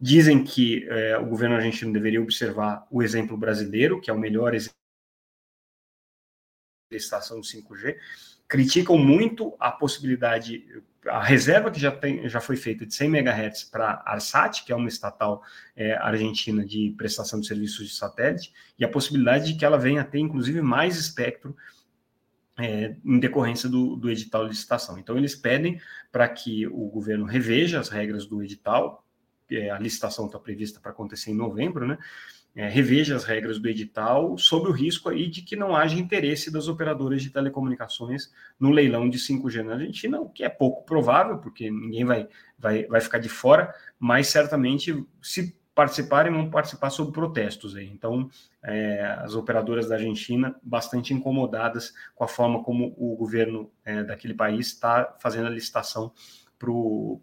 Dizem 0.00 0.42
que 0.42 0.87
é, 0.88 1.18
o 1.18 1.26
governo 1.26 1.56
argentino 1.56 1.92
deveria 1.92 2.22
observar 2.22 2.87
o 2.90 3.02
exemplo 3.02 3.37
brasileiro, 3.37 4.00
que 4.00 4.10
é 4.10 4.12
o 4.12 4.18
melhor 4.18 4.54
exemplo 4.54 4.75
licitação 6.90 7.40
do 7.40 7.46
5G. 7.46 7.96
Criticam 8.48 8.98
muito 8.98 9.55
a 9.61 9.70
possibilidade 9.70 10.83
a 11.06 11.22
reserva 11.22 11.70
que 11.70 11.80
já, 11.80 11.90
tem, 11.90 12.28
já 12.28 12.40
foi 12.40 12.56
feita 12.56 12.84
de 12.84 12.94
100 12.94 13.08
MHz 13.08 13.64
para 13.64 14.02
a 14.04 14.12
Arsat, 14.12 14.64
que 14.64 14.72
é 14.72 14.76
uma 14.76 14.88
estatal 14.88 15.42
é, 15.74 15.94
argentina 15.94 16.64
de 16.64 16.94
prestação 16.96 17.40
de 17.40 17.46
serviços 17.46 17.88
de 17.88 17.94
satélite, 17.94 18.52
e 18.78 18.84
a 18.84 18.88
possibilidade 18.88 19.52
de 19.52 19.58
que 19.58 19.64
ela 19.64 19.78
venha 19.78 20.02
a 20.02 20.04
ter, 20.04 20.18
inclusive, 20.18 20.60
mais 20.60 20.96
espectro 20.96 21.56
é, 22.58 22.96
em 23.04 23.18
decorrência 23.18 23.68
do, 23.68 23.96
do 23.96 24.10
edital 24.10 24.44
de 24.44 24.50
licitação. 24.50 24.98
Então, 24.98 25.16
eles 25.16 25.34
pedem 25.34 25.80
para 26.12 26.28
que 26.28 26.66
o 26.66 26.88
governo 26.88 27.24
reveja 27.24 27.80
as 27.80 27.88
regras 27.88 28.26
do 28.26 28.42
edital, 28.42 29.04
é, 29.50 29.70
a 29.70 29.78
licitação 29.78 30.26
está 30.26 30.38
prevista 30.38 30.80
para 30.80 30.90
acontecer 30.90 31.30
em 31.30 31.34
novembro, 31.34 31.86
né? 31.86 31.98
É, 32.54 32.68
reveja 32.68 33.14
as 33.14 33.24
regras 33.24 33.58
do 33.58 33.68
edital 33.68 34.36
sob 34.36 34.68
o 34.68 34.72
risco 34.72 35.08
aí 35.08 35.28
de 35.28 35.42
que 35.42 35.54
não 35.56 35.74
haja 35.74 35.98
interesse 35.98 36.50
das 36.50 36.68
operadoras 36.68 37.22
de 37.22 37.30
telecomunicações 37.30 38.32
no 38.58 38.70
leilão 38.70 39.08
de 39.08 39.18
5G 39.18 39.62
na 39.62 39.74
Argentina, 39.74 40.20
o 40.20 40.28
que 40.28 40.44
é 40.44 40.48
pouco 40.48 40.84
provável, 40.84 41.38
porque 41.38 41.70
ninguém 41.70 42.04
vai, 42.04 42.28
vai, 42.58 42.84
vai 42.86 43.00
ficar 43.00 43.18
de 43.18 43.28
fora, 43.28 43.72
mas 43.98 44.28
certamente 44.28 45.06
se 45.22 45.56
participarem, 45.74 46.32
vão 46.32 46.50
participar 46.50 46.90
sob 46.90 47.12
protestos 47.12 47.76
aí. 47.76 47.88
Então, 47.88 48.28
é, 48.62 49.02
as 49.20 49.34
operadoras 49.34 49.88
da 49.88 49.94
Argentina 49.94 50.54
bastante 50.62 51.14
incomodadas 51.14 51.94
com 52.14 52.24
a 52.24 52.28
forma 52.28 52.62
como 52.62 52.94
o 52.98 53.16
governo 53.16 53.70
é, 53.84 54.02
daquele 54.04 54.34
país 54.34 54.66
está 54.66 55.16
fazendo 55.20 55.46
a 55.46 55.50
licitação 55.50 56.12
para 56.58 56.68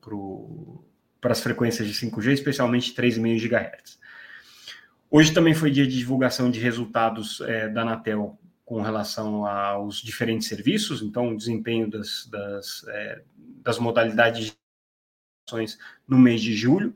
pro, 0.02 0.84
as 1.22 1.42
frequências 1.42 1.88
de 1.88 1.94
5G, 1.94 2.32
especialmente 2.32 2.96
3,5 2.96 3.48
GHz. 3.48 4.00
Hoje 5.10 5.34
também 5.34 5.54
foi 5.54 5.72
dia 5.72 5.88
de 5.88 5.98
divulgação 5.98 6.52
de 6.52 6.60
resultados 6.60 7.40
é, 7.42 7.70
da 7.70 7.82
Anatel 7.82 8.38
com 8.66 8.82
relação 8.82 9.46
aos 9.46 10.02
diferentes 10.02 10.48
serviços, 10.48 11.02
então 11.02 11.30
o 11.30 11.38
desempenho 11.38 11.90
das, 11.90 12.28
das, 12.30 12.86
é, 12.90 13.22
das 13.64 13.80
modalidades 13.80 14.48
de 14.48 14.58
ações 15.48 15.80
no 16.06 16.18
mês 16.18 16.42
de 16.42 16.54
julho. 16.54 16.94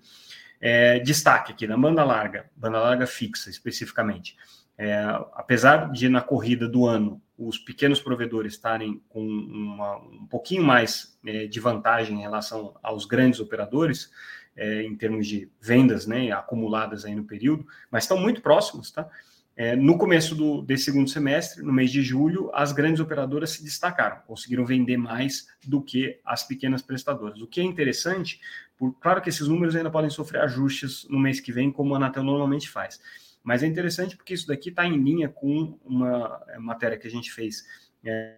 É, 0.59 0.99
destaque 0.99 1.53
aqui 1.53 1.65
na 1.65 1.77
banda 1.77 2.03
larga, 2.03 2.51
banda 2.55 2.79
larga 2.79 3.07
fixa 3.07 3.49
especificamente. 3.49 4.35
É, 4.77 5.01
apesar 5.33 5.91
de 5.91 6.09
na 6.09 6.21
corrida 6.21 6.67
do 6.67 6.85
ano 6.85 7.21
os 7.37 7.57
pequenos 7.57 7.99
provedores 7.99 8.53
estarem 8.53 9.01
com 9.09 9.21
uma, 9.23 9.97
um 9.97 10.27
pouquinho 10.27 10.63
mais 10.63 11.17
é, 11.25 11.47
de 11.47 11.59
vantagem 11.59 12.17
em 12.17 12.21
relação 12.21 12.75
aos 12.83 13.05
grandes 13.05 13.39
operadores, 13.39 14.11
é, 14.55 14.83
em 14.83 14.95
termos 14.95 15.27
de 15.27 15.49
vendas 15.59 16.05
né, 16.05 16.31
acumuladas 16.31 17.05
aí 17.05 17.15
no 17.15 17.23
período, 17.23 17.65
mas 17.89 18.03
estão 18.03 18.17
muito 18.17 18.41
próximos, 18.41 18.91
tá? 18.91 19.09
É, 19.55 19.75
no 19.75 19.97
começo 19.97 20.33
do, 20.33 20.61
desse 20.61 20.85
segundo 20.85 21.09
semestre, 21.09 21.61
no 21.61 21.73
mês 21.73 21.91
de 21.91 22.01
julho, 22.01 22.49
as 22.53 22.71
grandes 22.71 23.01
operadoras 23.01 23.51
se 23.51 23.63
destacaram, 23.63 24.21
conseguiram 24.25 24.65
vender 24.65 24.97
mais 24.97 25.47
do 25.67 25.81
que 25.81 26.19
as 26.25 26.43
pequenas 26.43 26.81
prestadoras. 26.81 27.41
O 27.41 27.47
que 27.47 27.59
é 27.59 27.63
interessante, 27.63 28.39
por, 28.77 28.93
claro 28.99 29.21
que 29.21 29.29
esses 29.29 29.47
números 29.47 29.75
ainda 29.75 29.91
podem 29.91 30.09
sofrer 30.09 30.41
ajustes 30.41 31.05
no 31.09 31.19
mês 31.19 31.39
que 31.39 31.51
vem, 31.51 31.71
como 31.71 31.93
a 31.93 31.97
Anatel 31.97 32.23
normalmente 32.23 32.69
faz. 32.69 32.99
Mas 33.43 33.61
é 33.61 33.67
interessante 33.67 34.15
porque 34.15 34.33
isso 34.33 34.47
daqui 34.47 34.69
está 34.69 34.85
em 34.85 34.97
linha 34.97 35.27
com 35.27 35.77
uma 35.83 36.41
é, 36.47 36.57
matéria 36.57 36.97
que 36.97 37.07
a 37.07 37.11
gente 37.11 37.31
fez 37.31 37.65
é, 38.05 38.37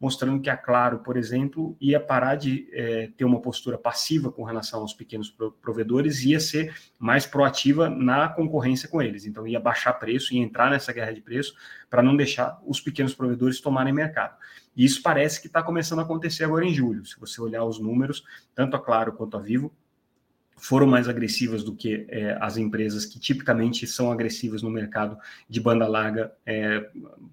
mostrando 0.00 0.40
que 0.40 0.48
a 0.48 0.56
Claro, 0.56 1.00
por 1.00 1.16
exemplo, 1.16 1.76
ia 1.80 2.00
parar 2.00 2.34
de 2.34 2.68
é, 2.72 3.10
ter 3.16 3.24
uma 3.24 3.40
postura 3.40 3.76
passiva 3.76 4.32
com 4.32 4.42
relação 4.42 4.80
aos 4.80 4.94
pequenos 4.94 5.34
provedores 5.60 6.20
e 6.20 6.30
ia 6.30 6.40
ser 6.40 6.74
mais 6.98 7.26
proativa 7.26 7.88
na 7.88 8.28
concorrência 8.28 8.88
com 8.88 9.02
eles. 9.02 9.26
Então, 9.26 9.46
ia 9.46 9.60
baixar 9.60 9.92
preço 9.94 10.34
e 10.34 10.38
entrar 10.38 10.70
nessa 10.70 10.92
guerra 10.92 11.12
de 11.12 11.20
preço 11.20 11.54
para 11.90 12.02
não 12.02 12.16
deixar 12.16 12.58
os 12.66 12.80
pequenos 12.80 13.14
provedores 13.14 13.60
tomarem 13.60 13.92
mercado. 13.92 14.36
E 14.74 14.84
isso 14.84 15.02
parece 15.02 15.40
que 15.40 15.46
está 15.46 15.62
começando 15.62 15.98
a 15.98 16.02
acontecer 16.02 16.44
agora 16.44 16.64
em 16.64 16.72
julho. 16.72 17.04
Se 17.04 17.18
você 17.20 17.40
olhar 17.40 17.64
os 17.64 17.78
números, 17.78 18.24
tanto 18.54 18.76
a 18.76 18.80
Claro 18.80 19.12
quanto 19.12 19.36
a 19.36 19.40
Vivo 19.40 19.72
foram 20.56 20.86
mais 20.86 21.08
agressivas 21.08 21.62
do 21.62 21.74
que 21.74 22.06
é, 22.08 22.36
as 22.40 22.56
empresas 22.56 23.04
que 23.04 23.18
tipicamente 23.18 23.86
são 23.86 24.10
agressivas 24.10 24.62
no 24.62 24.70
mercado 24.70 25.18
de 25.48 25.60
banda 25.60 25.86
larga, 25.86 26.32
é, 26.46 26.88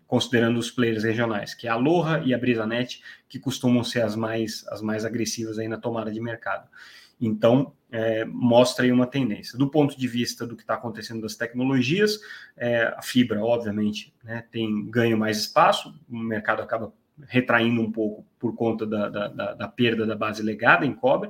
considerando 0.08 0.58
os 0.60 0.70
players 0.70 1.04
regionais, 1.04 1.54
que 1.54 1.68
é 1.68 1.70
a 1.70 1.74
Aloha 1.74 2.22
e 2.26 2.34
a 2.34 2.38
Brisanet, 2.38 3.02
que 3.30 3.40
costumam 3.40 3.84
ser 3.84 4.02
as 4.02 4.16
mais, 4.16 4.66
as 4.70 4.82
mais 4.82 5.06
agressivas 5.06 5.58
aí 5.58 5.68
na 5.68 5.78
tomada 5.78 6.12
de 6.12 6.20
mercado. 6.20 6.68
Então, 7.20 7.74
é, 7.92 8.26
mostra 8.26 8.86
aí 8.86 8.92
uma 8.92 9.06
tendência. 9.06 9.58
Do 9.58 9.70
ponto 9.70 9.98
de 9.98 10.08
vista 10.08 10.46
do 10.46 10.56
que 10.56 10.64
está 10.64 10.74
acontecendo 10.74 11.22
das 11.22 11.36
tecnologias, 11.36 12.20
é, 12.58 12.86
a 12.98 13.02
fibra, 13.02 13.44
obviamente, 13.44 14.14
né, 14.24 14.44
tem 14.52 14.90
ganho 14.90 15.18
mais 15.18 15.38
espaço, 15.38 15.94
o 16.10 16.18
mercado 16.18 16.64
acaba 16.64 16.92
retraindo 17.28 17.82
um 17.82 17.92
pouco 17.92 18.26
por 18.40 18.56
conta 18.56 18.86
da, 18.88 19.08
da, 19.08 19.28
da, 19.28 19.54
da 19.54 19.68
perda 19.68 20.08
da 20.08 20.16
base 20.16 20.42
legada 20.42 20.86
em 20.86 20.94
cobre, 20.94 21.30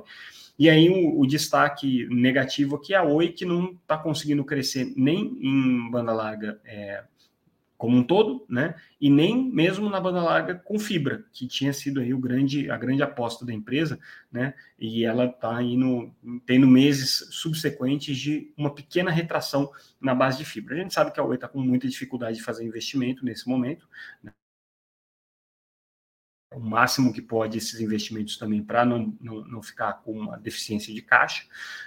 e 0.62 0.70
aí 0.70 0.88
o, 0.88 1.18
o, 1.18 1.26
destaque 1.26 2.06
negativo 2.08 2.76
aqui 2.76 2.94
é 2.94 2.96
a 2.96 3.02
Oi, 3.02 3.32
que 3.32 3.44
não 3.44 3.72
está 3.72 3.98
conseguindo 3.98 4.44
crescer 4.44 4.92
nem 4.96 5.36
em 5.40 5.90
banda 5.90 6.12
larga 6.12 6.60
é, 6.64 7.02
como 7.76 7.96
um 7.96 8.04
todo, 8.04 8.46
né? 8.48 8.76
E 9.00 9.10
nem 9.10 9.50
mesmo 9.50 9.90
na 9.90 10.00
banda 10.00 10.22
larga 10.22 10.54
com 10.54 10.78
fibra, 10.78 11.24
que 11.32 11.48
tinha 11.48 11.72
sido 11.72 11.98
aí 11.98 12.14
o 12.14 12.18
grande, 12.18 12.70
a 12.70 12.76
grande 12.76 13.02
aposta 13.02 13.44
da 13.44 13.52
empresa, 13.52 13.98
né? 14.30 14.54
E 14.78 15.04
ela 15.04 15.24
está 15.24 15.60
indo, 15.60 16.14
tendo 16.46 16.68
meses 16.68 17.26
subsequentes 17.32 18.16
de 18.16 18.52
uma 18.56 18.72
pequena 18.72 19.10
retração 19.10 19.68
na 20.00 20.14
base 20.14 20.38
de 20.38 20.44
fibra. 20.44 20.76
A 20.76 20.78
gente 20.78 20.94
sabe 20.94 21.10
que 21.10 21.18
a 21.18 21.24
Oi 21.24 21.34
está 21.34 21.48
com 21.48 21.60
muita 21.60 21.88
dificuldade 21.88 22.36
de 22.36 22.44
fazer 22.44 22.64
investimento 22.64 23.24
nesse 23.24 23.48
momento, 23.48 23.88
né? 24.22 24.30
O 26.54 26.60
máximo 26.60 27.12
que 27.12 27.22
pode 27.22 27.58
esses 27.58 27.80
investimentos 27.80 28.36
também 28.36 28.62
para 28.62 28.84
não, 28.84 29.14
não, 29.20 29.44
não, 29.44 29.62
ficar 29.62 29.94
com 29.94 30.12
uma 30.12 30.38
deficiência 30.38 30.92
de 30.94 31.02
caixa, 31.02 31.44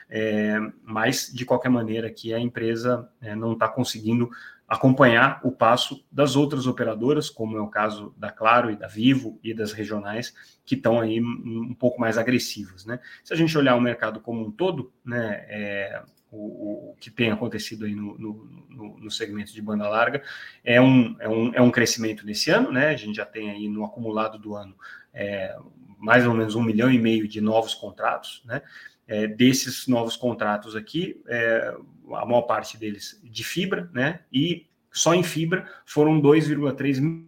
é, 0.09 0.57
mas 0.83 1.31
de 1.33 1.45
qualquer 1.45 1.69
maneira 1.69 2.09
que 2.11 2.33
a 2.33 2.39
empresa 2.39 3.09
é, 3.21 3.35
não 3.35 3.53
está 3.53 3.67
conseguindo 3.67 4.29
acompanhar 4.67 5.39
o 5.43 5.51
passo 5.51 6.03
das 6.11 6.35
outras 6.35 6.65
operadoras, 6.65 7.29
como 7.29 7.55
é 7.57 7.61
o 7.61 7.67
caso 7.67 8.13
da 8.17 8.31
Claro 8.31 8.71
e 8.71 8.75
da 8.75 8.87
Vivo 8.87 9.39
e 9.43 9.53
das 9.53 9.71
regionais, 9.71 10.33
que 10.65 10.75
estão 10.75 10.99
aí 10.99 11.21
um 11.21 11.75
pouco 11.75 11.99
mais 11.99 12.17
agressivas. 12.17 12.85
Né? 12.85 12.99
Se 13.23 13.31
a 13.33 13.37
gente 13.37 13.55
olhar 13.57 13.75
o 13.75 13.81
mercado 13.81 14.19
como 14.19 14.43
um 14.43 14.51
todo, 14.51 14.91
né, 15.03 15.45
é, 15.47 16.03
o, 16.35 16.91
o, 16.91 16.95
que 16.99 17.09
tem 17.09 17.31
acontecido 17.31 17.85
aí 17.85 17.95
no, 17.95 18.17
no, 18.17 18.99
no, 18.99 19.11
segmento 19.11 19.53
de 19.53 19.61
banda 19.61 19.87
larga 19.87 20.21
é 20.63 20.81
um, 20.81 21.15
é, 21.19 21.29
um, 21.29 21.53
é 21.53 21.61
um 21.61 21.71
crescimento 21.71 22.25
nesse 22.25 22.51
ano, 22.51 22.71
né? 22.71 22.89
A 22.89 22.95
gente 22.95 23.15
já 23.15 23.25
tem 23.25 23.49
aí 23.49 23.67
no 23.69 23.85
acumulado 23.85 24.37
do 24.37 24.55
ano 24.55 24.75
é, 25.13 25.55
mais 25.97 26.27
ou 26.27 26.33
menos 26.33 26.55
um 26.55 26.63
milhão 26.63 26.91
e 26.91 26.99
meio 26.99 27.27
de 27.27 27.39
novos 27.39 27.73
contratos, 27.73 28.43
né? 28.45 28.61
É, 29.07 29.27
desses 29.27 29.87
novos 29.87 30.15
contratos 30.17 30.75
aqui, 30.75 31.21
é, 31.27 31.75
a 32.13 32.25
maior 32.25 32.41
parte 32.43 32.77
deles 32.77 33.19
de 33.23 33.43
fibra, 33.43 33.89
né? 33.93 34.21
E 34.31 34.67
só 34.91 35.13
em 35.13 35.23
fibra 35.23 35.69
foram 35.85 36.19
2,3 36.21 37.25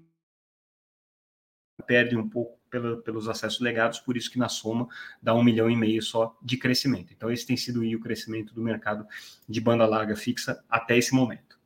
perde 1.86 2.18
um 2.18 2.28
pouco 2.28 2.57
pela, 2.70 2.98
pelos 3.02 3.28
acessos 3.28 3.60
legados, 3.60 4.00
por 4.00 4.18
isso 4.18 4.32
que 4.32 4.40
na 4.40 4.50
soma 4.50 4.88
dá 5.22 5.34
um 5.34 5.44
milhão 5.44 5.70
e 5.70 5.76
meio 5.76 6.02
só 6.02 6.38
de 6.42 6.58
crescimento. 6.58 7.14
Então, 7.14 7.32
esse 7.32 7.46
tem 7.46 7.58
sido 7.58 7.82
o 7.82 8.00
crescimento 8.00 8.54
do 8.54 8.62
mercado 8.62 9.06
de 9.48 9.62
banda 9.62 9.86
larga 9.86 10.16
fixa 10.16 10.64
até 10.70 10.98
esse 10.98 11.14
momento. 11.14 11.58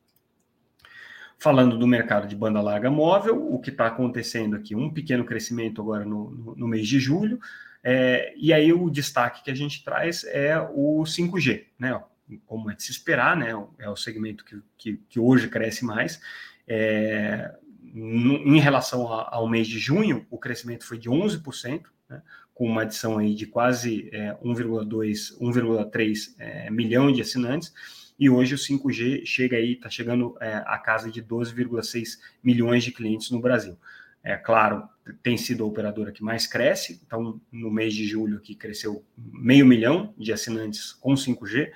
Falando 1.37 1.77
do 1.77 1.87
mercado 1.87 2.27
de 2.27 2.35
banda 2.35 2.61
larga 2.61 2.91
móvel, 2.91 3.51
o 3.51 3.59
que 3.59 3.71
está 3.71 3.87
acontecendo 3.87 4.55
aqui, 4.55 4.75
um 4.75 4.91
pequeno 4.93 5.25
crescimento 5.25 5.81
agora 5.81 6.05
no, 6.05 6.29
no, 6.29 6.55
no 6.55 6.67
mês 6.67 6.87
de 6.87 6.99
julho, 6.99 7.39
é, 7.83 8.33
e 8.37 8.53
aí 8.53 8.71
o 8.71 8.89
destaque 8.89 9.43
que 9.43 9.51
a 9.51 9.55
gente 9.55 9.83
traz 9.83 10.23
é 10.25 10.59
o 10.59 11.03
5G, 11.03 11.65
né? 11.79 12.01
Como 12.45 12.69
é 12.69 12.75
de 12.75 12.83
se 12.83 12.91
esperar, 12.91 13.35
né? 13.35 13.51
É 13.79 13.89
o 13.89 13.95
segmento 13.95 14.45
que, 14.45 14.61
que, 14.77 14.97
que 15.09 15.19
hoje 15.19 15.49
cresce 15.49 15.83
mais. 15.83 16.21
É, 16.67 17.53
em 17.93 18.59
relação 18.59 19.07
ao 19.07 19.47
mês 19.47 19.67
de 19.67 19.79
junho, 19.79 20.25
o 20.29 20.37
crescimento 20.37 20.85
foi 20.85 20.97
de 20.97 21.09
11%, 21.09 21.83
né, 22.09 22.21
com 22.53 22.65
uma 22.65 22.83
adição 22.83 23.17
aí 23.17 23.33
de 23.33 23.45
quase 23.45 24.09
é, 24.11 24.33
1,2, 24.43 25.37
1,3 25.39 26.35
é, 26.37 26.69
milhão 26.69 27.11
de 27.11 27.21
assinantes, 27.21 27.73
e 28.19 28.29
hoje 28.29 28.53
o 28.53 28.57
5G 28.57 29.25
chega 29.25 29.57
aí, 29.57 29.73
está 29.73 29.89
chegando 29.89 30.37
é, 30.39 30.55
a 30.65 30.77
casa 30.77 31.09
de 31.09 31.23
12,6 31.23 32.19
milhões 32.43 32.83
de 32.83 32.91
clientes 32.91 33.31
no 33.31 33.41
Brasil. 33.41 33.77
É 34.23 34.37
claro, 34.37 34.87
tem 35.23 35.35
sido 35.35 35.63
a 35.63 35.67
operadora 35.67 36.11
que 36.11 36.23
mais 36.23 36.45
cresce, 36.45 37.01
então 37.05 37.41
no 37.51 37.71
mês 37.71 37.93
de 37.93 38.05
julho 38.05 38.37
aqui 38.37 38.53
cresceu 38.53 39.03
meio 39.17 39.65
milhão 39.65 40.13
de 40.17 40.31
assinantes 40.31 40.93
com 40.93 41.13
5G, 41.13 41.71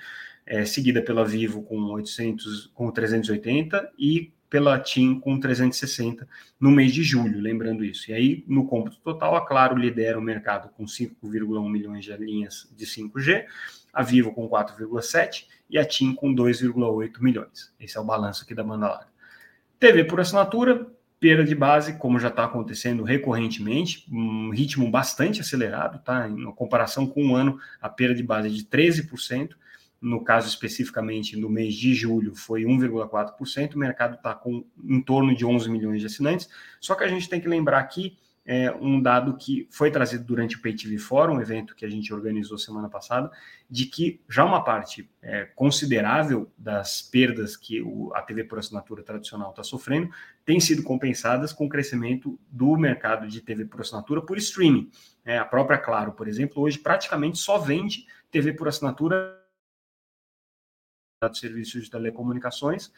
é, 0.46 0.64
seguida 0.64 1.02
pela 1.02 1.24
Vivo 1.24 1.64
com 1.64 1.76
800, 1.76 2.70
com 2.72 2.90
380 2.92 3.92
e 3.98 4.32
pela 4.48 4.78
TIM 4.78 5.18
com 5.20 5.38
360 5.38 6.26
no 6.58 6.70
mês 6.70 6.92
de 6.92 7.02
julho, 7.02 7.40
lembrando 7.40 7.84
isso. 7.84 8.10
E 8.10 8.14
aí, 8.14 8.44
no 8.46 8.66
cômputo 8.66 8.98
total, 9.00 9.36
a 9.36 9.46
Claro 9.46 9.76
lidera 9.76 10.18
o 10.18 10.22
mercado 10.22 10.68
com 10.70 10.84
5,1 10.84 11.70
milhões 11.70 12.04
de 12.04 12.16
linhas 12.16 12.68
de 12.74 12.86
5G, 12.86 13.44
a 13.92 14.02
Vivo 14.02 14.32
com 14.32 14.48
4,7 14.48 15.46
e 15.68 15.78
a 15.78 15.84
TIM 15.84 16.14
com 16.14 16.34
2,8 16.34 17.20
milhões. 17.20 17.72
Esse 17.80 17.96
é 17.96 18.00
o 18.00 18.04
balanço 18.04 18.44
aqui 18.44 18.54
da 18.54 18.62
banda 18.62 18.88
larga. 18.88 19.08
TV 19.78 20.04
por 20.04 20.20
assinatura, 20.20 20.86
perda 21.18 21.44
de 21.44 21.54
base, 21.54 21.98
como 21.98 22.18
já 22.18 22.28
está 22.28 22.44
acontecendo 22.44 23.02
recorrentemente, 23.02 24.06
um 24.10 24.50
ritmo 24.50 24.90
bastante 24.90 25.40
acelerado, 25.40 25.98
tá? 26.02 26.28
Em 26.28 26.44
comparação 26.52 27.06
com 27.06 27.24
um 27.24 27.36
ano, 27.36 27.58
a 27.80 27.88
perda 27.88 28.14
de 28.14 28.22
base 28.22 28.48
é 28.48 28.50
de 28.50 28.64
13%, 28.64 29.50
no 30.06 30.22
caso 30.22 30.48
especificamente 30.48 31.36
no 31.36 31.50
mês 31.50 31.74
de 31.74 31.92
julho 31.92 32.32
foi 32.32 32.62
1,4%, 32.62 33.74
o 33.74 33.78
mercado 33.78 34.14
está 34.14 34.34
com 34.34 34.64
em 34.84 35.02
torno 35.02 35.34
de 35.34 35.44
11 35.44 35.68
milhões 35.68 36.00
de 36.00 36.06
assinantes, 36.06 36.48
só 36.80 36.94
que 36.94 37.02
a 37.02 37.08
gente 37.08 37.28
tem 37.28 37.40
que 37.40 37.48
lembrar 37.48 37.80
aqui 37.80 38.16
é, 38.48 38.70
um 38.80 39.02
dado 39.02 39.36
que 39.36 39.66
foi 39.68 39.90
trazido 39.90 40.22
durante 40.22 40.56
o 40.56 40.62
PayTV 40.62 40.98
Forum, 40.98 41.34
um 41.34 41.40
evento 41.40 41.74
que 41.74 41.84
a 41.84 41.88
gente 41.88 42.14
organizou 42.14 42.56
semana 42.56 42.88
passada, 42.88 43.28
de 43.68 43.86
que 43.86 44.20
já 44.28 44.44
uma 44.44 44.62
parte 44.62 45.10
é, 45.20 45.46
considerável 45.56 46.48
das 46.56 47.02
perdas 47.02 47.56
que 47.56 47.82
o, 47.82 48.14
a 48.14 48.22
TV 48.22 48.44
por 48.44 48.60
assinatura 48.60 49.02
tradicional 49.02 49.50
está 49.50 49.64
sofrendo 49.64 50.08
tem 50.44 50.60
sido 50.60 50.84
compensadas 50.84 51.52
com 51.52 51.66
o 51.66 51.68
crescimento 51.68 52.38
do 52.48 52.76
mercado 52.76 53.26
de 53.26 53.40
TV 53.40 53.64
por 53.64 53.80
assinatura 53.80 54.22
por 54.22 54.38
streaming. 54.38 54.88
É, 55.24 55.36
a 55.36 55.44
própria 55.44 55.78
Claro, 55.78 56.12
por 56.12 56.28
exemplo, 56.28 56.62
hoje 56.62 56.78
praticamente 56.78 57.38
só 57.38 57.58
vende 57.58 58.06
TV 58.30 58.52
por 58.52 58.68
assinatura 58.68 59.44
de 61.28 61.38
serviços 61.38 61.84
de 61.84 61.90
telecomunicações, 61.90 62.92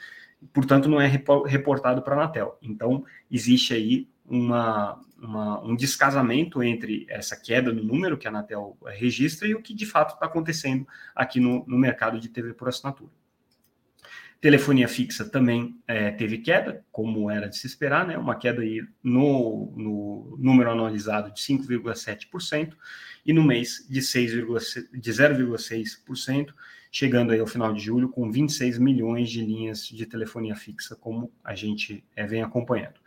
portanto, 0.52 0.88
não 0.88 1.00
é 1.00 1.06
reportado 1.46 2.02
para 2.02 2.14
a 2.14 2.18
Anatel. 2.18 2.58
Então, 2.62 3.04
existe 3.30 3.74
aí 3.74 4.08
uma, 4.24 5.00
uma, 5.20 5.64
um 5.64 5.74
descasamento 5.74 6.62
entre 6.62 7.06
essa 7.08 7.36
queda 7.36 7.72
no 7.72 7.82
número 7.82 8.16
que 8.16 8.26
a 8.26 8.30
Anatel 8.30 8.76
registra 8.86 9.48
e 9.48 9.54
o 9.54 9.62
que 9.62 9.74
de 9.74 9.86
fato 9.86 10.14
está 10.14 10.26
acontecendo 10.26 10.86
aqui 11.14 11.40
no, 11.40 11.64
no 11.66 11.78
mercado 11.78 12.20
de 12.20 12.28
TV 12.28 12.54
por 12.54 12.68
assinatura. 12.68 13.10
Telefonia 14.40 14.86
fixa 14.86 15.28
também 15.28 15.80
é, 15.84 16.12
teve 16.12 16.38
queda, 16.38 16.84
como 16.92 17.28
era 17.28 17.48
de 17.48 17.56
se 17.56 17.66
esperar, 17.66 18.06
né? 18.06 18.16
uma 18.16 18.36
queda 18.36 18.62
aí 18.62 18.86
no, 19.02 19.72
no 19.76 20.36
número 20.38 20.70
anualizado 20.70 21.32
de 21.32 21.40
5,7% 21.40 22.74
e 23.26 23.32
no 23.32 23.42
mês 23.42 23.84
de, 23.90 24.00
6, 24.00 24.30
de 24.30 25.10
0,6%, 25.10 26.54
chegando 26.90 27.32
aí 27.32 27.40
ao 27.40 27.46
final 27.46 27.72
de 27.72 27.80
julho 27.80 28.08
com 28.08 28.30
26 28.30 28.78
milhões 28.78 29.30
de 29.30 29.44
linhas 29.44 29.86
de 29.86 30.06
telefonia 30.06 30.54
fixa, 30.54 30.96
como 30.96 31.32
a 31.44 31.54
gente 31.54 32.04
é, 32.16 32.26
vem 32.26 32.42
acompanhando. 32.42 33.00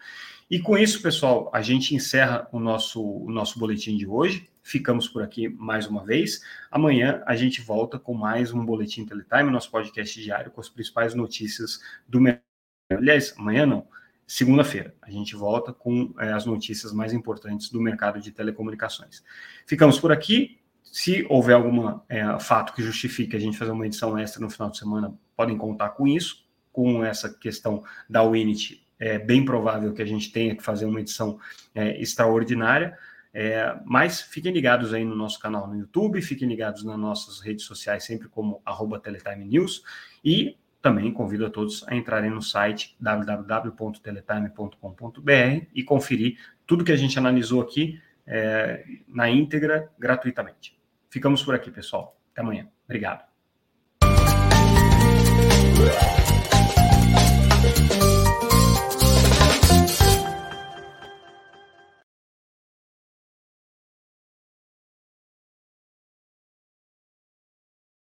E 0.50 0.60
com 0.60 0.78
isso, 0.78 1.02
pessoal, 1.02 1.50
a 1.54 1.62
gente 1.62 1.96
encerra 1.96 2.48
o 2.52 2.60
nosso, 2.60 3.02
o 3.02 3.32
nosso 3.32 3.58
boletim 3.58 3.96
de 3.96 4.06
hoje. 4.06 4.50
Ficamos 4.62 5.08
por 5.08 5.24
aqui 5.24 5.48
mais 5.48 5.88
uma 5.88 6.04
vez. 6.04 6.42
Amanhã 6.70 7.24
a 7.26 7.36
gente 7.36 7.62
volta 7.62 7.98
com 7.98 8.14
mais 8.14 8.54
um 8.54 8.64
Boletim 8.64 9.06
Teletime, 9.06 9.50
nosso 9.50 9.72
podcast 9.72 10.22
diário, 10.22 10.52
com 10.52 10.62
as 10.62 10.70
principais 10.70 11.16
notícias 11.16 11.80
do 12.08 12.20
mercado. 12.20 12.44
Aliás, 12.92 13.34
amanhã 13.38 13.66
não, 13.66 13.88
segunda-feira. 14.28 14.94
A 15.02 15.10
gente 15.10 15.36
volta 15.36 15.74
com 15.74 16.14
é, 16.20 16.32
as 16.32 16.46
notícias 16.46 16.94
mais 16.94 17.12
importantes 17.12 17.70
do 17.70 17.82
mercado 17.82 18.20
de 18.20 18.32
telecomunicações. 18.32 19.24
Ficamos 19.66 20.00
por 20.00 20.12
aqui. 20.12 20.61
Se 20.84 21.26
houver 21.30 21.56
algum 21.56 22.00
é, 22.10 22.40
fato 22.40 22.74
que 22.74 22.82
justifique 22.82 23.36
a 23.36 23.40
gente 23.40 23.58
fazer 23.58 23.72
uma 23.72 23.86
edição 23.86 24.18
extra 24.18 24.42
no 24.42 24.50
final 24.50 24.70
de 24.70 24.78
semana, 24.78 25.14
podem 25.36 25.58
contar 25.58 25.90
com 25.90 26.08
isso. 26.08 26.50
Com 26.72 27.04
essa 27.04 27.30
questão 27.30 27.84
da 28.10 28.24
Winit, 28.24 28.88
é 28.98 29.20
bem 29.20 29.44
provável 29.44 29.94
que 29.94 30.02
a 30.02 30.06
gente 30.06 30.32
tenha 30.32 30.56
que 30.56 30.64
fazer 30.64 30.86
uma 30.86 31.02
edição 31.02 31.38
é, 31.76 32.02
extraordinária. 32.02 32.98
É, 33.34 33.78
mas 33.86 34.22
fiquem 34.22 34.52
ligados 34.52 34.94
aí 34.94 35.06
no 35.06 35.16
nosso 35.16 35.40
canal 35.40 35.68
no 35.68 35.78
YouTube, 35.78 36.22
fiquem 36.22 36.48
ligados 36.48 36.84
nas 36.84 36.98
nossas 36.98 37.40
redes 37.40 37.66
sociais, 37.66 38.04
sempre 38.04 38.28
como 38.28 38.62
arroba 38.66 39.00
Teletime 39.00 39.46
News. 39.46 39.84
E 40.24 40.58
também 40.82 41.12
convido 41.12 41.46
a 41.46 41.50
todos 41.50 41.86
a 41.88 41.96
entrarem 41.96 42.30
no 42.30 42.42
site 42.42 42.96
www.teletime.com.br 43.00 45.66
e 45.74 45.84
conferir 45.84 46.38
tudo 46.66 46.84
que 46.84 46.92
a 46.92 46.98
gente 46.98 47.18
analisou 47.18 47.62
aqui 47.62 48.02
é, 48.32 48.84
na 49.10 49.30
íntegra 49.30 49.92
gratuitamente. 50.00 50.80
Ficamos 51.10 51.44
por 51.44 51.54
aqui, 51.54 51.70
pessoal. 51.70 52.18
Até 52.32 52.42
amanhã. 52.42 52.70
Obrigado. 52.86 53.30